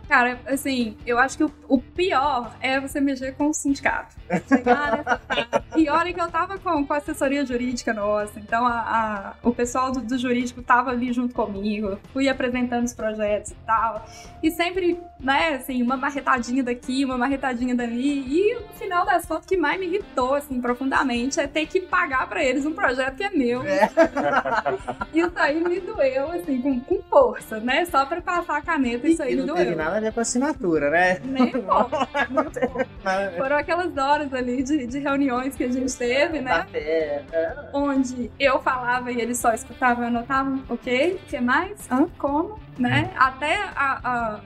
[0.08, 4.14] Cara, assim, eu acho que o, o pior é você mexer com o sindicato.
[4.48, 5.64] Chegar nessa fase.
[5.76, 9.52] E olha que eu tava com, com a assessoria jurídica nossa, então a, a- o
[9.52, 14.06] pessoal do, do jurídico tava ali junto comigo, fui apresentando os projetos e tal.
[14.42, 18.20] E sempre, né, assim, uma marretadinha daqui, uma marretadinha dali.
[18.28, 21.80] E no final das contas, o que mais me irritou, assim, profundamente, é ter que
[21.80, 23.62] pagar pra eles um projeto que é meu.
[23.64, 23.90] É.
[25.12, 27.84] Isso aí me doeu, assim, com, com força, né?
[27.86, 29.66] Só pra passar a caneta, isso aí e me não doeu.
[29.96, 31.20] A ver com assinatura, né?
[31.24, 31.90] Nem pouco.
[33.36, 36.50] Foram aquelas horas ali de, de reuniões que a gente teve, né?
[36.58, 37.54] Café, é.
[37.72, 41.90] Onde eu falava e eles só escutavam e anotavam, ok, o que mais?
[41.90, 42.06] Hã?
[42.18, 42.58] Como?
[42.78, 43.10] Né?
[43.16, 44.40] Até a, a-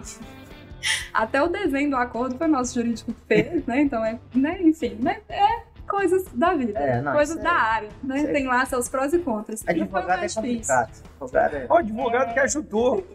[1.13, 3.81] Até o desenho do acordo foi nosso jurídico que fez, né?
[3.83, 4.59] Então é, né?
[4.63, 5.19] enfim, né?
[5.29, 8.21] É coisas da vida, É, não, coisas da é- área, né?
[8.21, 9.63] é- Tem lá seus prós e contras.
[9.63, 10.91] O Advogado é complicado.
[11.21, 11.67] Advogado é.
[11.69, 13.07] O advogado que ajudou.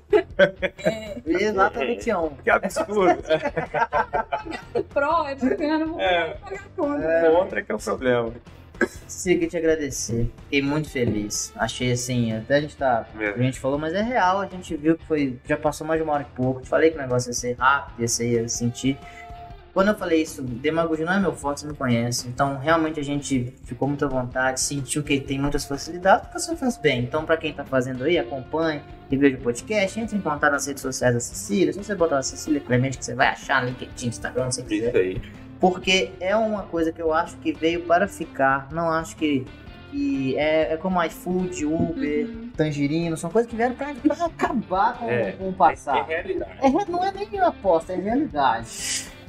[1.26, 2.30] Exatamente um.
[2.44, 3.24] Que absurdo.
[4.76, 6.34] O pró é bacana, vou É.
[6.36, 7.32] pagar.
[7.32, 8.32] Contra que é o problema.
[9.24, 10.30] Queria te agradecer.
[10.44, 11.52] Fiquei muito feliz.
[11.56, 13.08] Achei assim, até a gente tá.
[13.18, 15.40] A gente falou, mas é real, a gente viu que foi.
[15.46, 16.62] Já passou mais de uma hora e pouco.
[16.62, 18.98] Te falei que o negócio ia ser rápido, ia ser, ia sentir.
[19.76, 22.30] Quando eu falei isso, demagogia não é meu forte, você me conhece.
[22.30, 26.56] Então, realmente a gente ficou muito à vontade, sentiu que tem muitas facilidades, porque você
[26.56, 27.02] faz bem.
[27.04, 30.82] Então, pra quem tá fazendo aí, acompanhe, veja o podcast, entre em contato nas redes
[30.82, 31.74] sociais da Cecília.
[31.74, 34.68] Se você botar a Cecília Clemente, que você vai achar no LinkedIn, Instagram, se você
[34.68, 34.88] quiser.
[34.88, 35.22] Isso aí.
[35.60, 38.70] Porque é uma coisa que eu acho que veio para ficar.
[38.72, 39.46] Não acho que,
[39.92, 42.50] que é, é como iFood, Uber, Uhum.
[42.56, 43.90] Tangerino, são coisas que vieram para
[44.26, 45.34] acabar com, É.
[45.34, 46.08] com o É passado.
[46.08, 46.52] realidade.
[46.62, 48.68] É, não é nem aposta, é realidade.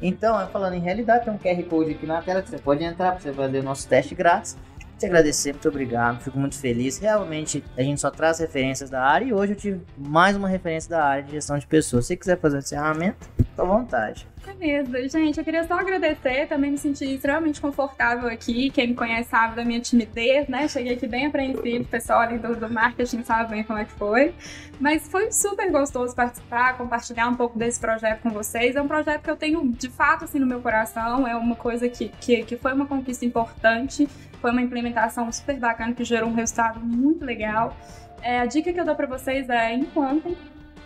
[0.00, 2.84] Então, eu falando em realidade, tem um QR Code aqui na tela que você pode
[2.84, 4.56] entrar para você fazer o nosso teste grátis.
[4.98, 6.98] Te agradecer, muito obrigado, fico muito feliz.
[6.98, 10.88] Realmente, a gente só traz referências da área e hoje eu tive mais uma referência
[10.88, 12.06] da área de gestão de pessoas.
[12.06, 14.26] Se quiser fazer o encerramento, fica à vontade.
[14.58, 18.70] Beleza, gente, eu queria só agradecer, também me senti extremamente confortável aqui.
[18.70, 20.68] Quem me conhece sabe da minha timidez, né?
[20.68, 24.34] Cheguei aqui bem apreensivo, o pessoal do, do marketing sabe bem como é que foi.
[24.78, 28.76] Mas foi super gostoso participar, compartilhar um pouco desse projeto com vocês.
[28.76, 31.88] É um projeto que eu tenho de fato assim no meu coração, é uma coisa
[31.88, 34.08] que, que, que foi uma conquista importante,
[34.40, 37.76] foi uma implementação super bacana que gerou um resultado muito legal.
[38.22, 40.36] É, a dica que eu dou pra vocês é implantem.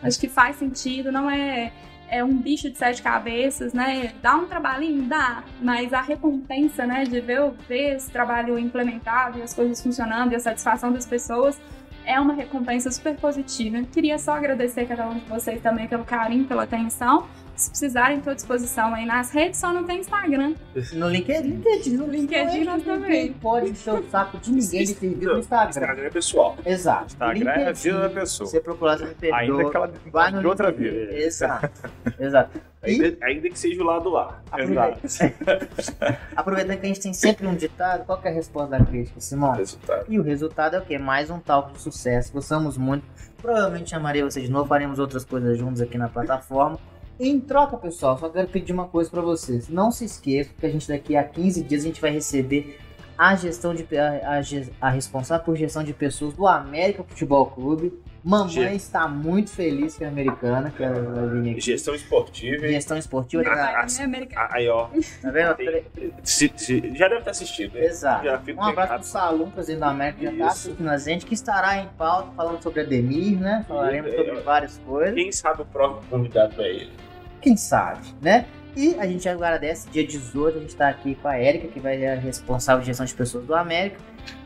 [0.02, 1.70] Acho que faz sentido, não é
[2.10, 4.12] é um bicho de sete cabeças, né?
[4.20, 9.42] Dá um trabalhinho, dá, mas a recompensa, né, de ver, ver esse trabalho implementado e
[9.42, 11.58] as coisas funcionando e a satisfação das pessoas
[12.04, 13.82] é uma recompensa super positiva.
[13.92, 17.28] Queria só agradecer a cada um de vocês também pelo carinho, pela atenção.
[17.60, 20.54] Se precisarem, estou à disposição aí nas redes, só não tem Instagram.
[20.94, 23.10] No LinkedIn, LinkedIn, no LinkedIn nós também.
[23.10, 25.68] Ninguém pode encher o saco de ninguém de servir no Instagram.
[25.68, 26.56] Instagram é pessoal.
[26.64, 27.06] Exato.
[27.08, 28.48] Instagram é a LinkedIn, vida da pessoa.
[28.48, 29.38] Você procurar, você me perdoa.
[29.40, 30.90] Ainda que ela Vai no de outra LinkedIn.
[30.90, 31.12] vida.
[31.18, 31.70] Exato.
[32.18, 32.60] Exato.
[32.82, 34.40] Ainda, ainda que seja o lado A.
[34.50, 34.98] aproveitando,
[36.34, 39.20] aproveitando que a gente tem sempre um ditado, qual que é a resposta da crítica,
[39.20, 39.52] Simão?
[39.52, 40.06] Resultado.
[40.08, 40.96] E o resultado é o quê?
[40.96, 42.32] Mais um talco de sucesso.
[42.32, 43.04] Gostamos muito.
[43.36, 46.78] Provavelmente chamarei você de novo, faremos outras coisas juntos aqui na plataforma.
[47.20, 49.68] Em troca, pessoal, só quero pedir uma coisa pra vocês.
[49.68, 52.78] Não se esqueçam que a gente daqui a 15 dias a gente vai receber
[53.18, 57.92] a gestão de a, a, a responsável por gestão de pessoas do América Futebol Clube.
[58.24, 61.60] Mamãe Ge- está muito feliz que é americana, que ela vai vir aqui.
[61.60, 62.66] Gestão esportiva.
[62.66, 62.72] hein?
[62.72, 64.48] Gestão esportiva, Ah, ah, americano?
[64.50, 64.88] Aí, ó.
[65.22, 65.54] tá vendo?
[65.56, 67.84] tem- se- se- já deve estar assistindo, né?
[67.84, 68.24] Exato.
[68.24, 69.02] Já fico Um abraço pro.
[69.04, 70.46] Salum, presidente da América, que já tá Isso.
[70.68, 73.64] assistindo a gente, que estará em pauta falando sobre Ademir, né?
[73.68, 74.42] Falaremos Isso, sobre é.
[74.42, 75.14] várias coisas.
[75.14, 76.92] Quem sabe o próximo convidado é ele.
[77.40, 78.46] Quem sabe, né?
[78.76, 81.98] E a gente agradece, dia 18, a gente tá aqui com a Érica, que vai
[81.98, 83.98] ser a responsável de gestão de pessoas do América.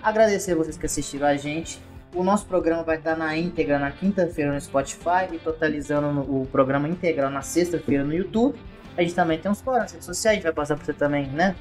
[0.03, 1.79] Agradecer vocês que assistiram a gente.
[2.15, 6.89] O nosso programa vai estar na íntegra na quinta-feira no Spotify e totalizando o programa
[6.89, 8.59] integral na sexta-feira no YouTube.
[8.97, 11.27] A gente também tem uns fóruns redes sociais, a gente vai passar pra você também,
[11.29, 11.57] né?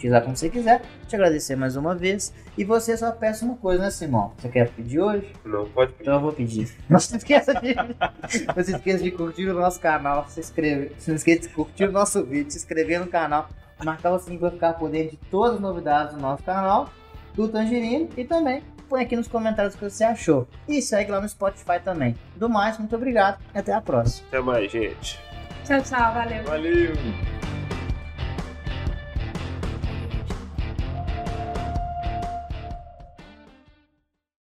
[0.00, 0.82] Utilizar como você quiser.
[1.06, 2.32] Te agradecer mais uma vez.
[2.56, 4.32] E você só peça uma coisa, né, Simão?
[4.38, 5.32] Você quer pedir hoje?
[5.44, 6.02] Não pode pedir.
[6.02, 6.70] Então eu vou pedir.
[6.88, 7.74] Não se esqueça de,
[8.56, 10.92] não se esqueça de curtir o nosso canal, se inscrever.
[11.06, 13.48] Não esqueça de curtir o nosso vídeo, se inscrever no canal,
[13.84, 16.90] marcar o sininho para ficar por dentro de todas as novidades do nosso canal,
[17.34, 20.48] do Tangerino e também põe aqui nos comentários o que você achou.
[20.68, 22.16] E segue lá no Spotify também.
[22.34, 24.26] Do mais, muito obrigado e até a próxima.
[24.28, 25.20] Até mais, gente.
[25.64, 26.14] Tchau, tchau.
[26.14, 26.44] Valeu.
[26.44, 27.59] Valeu!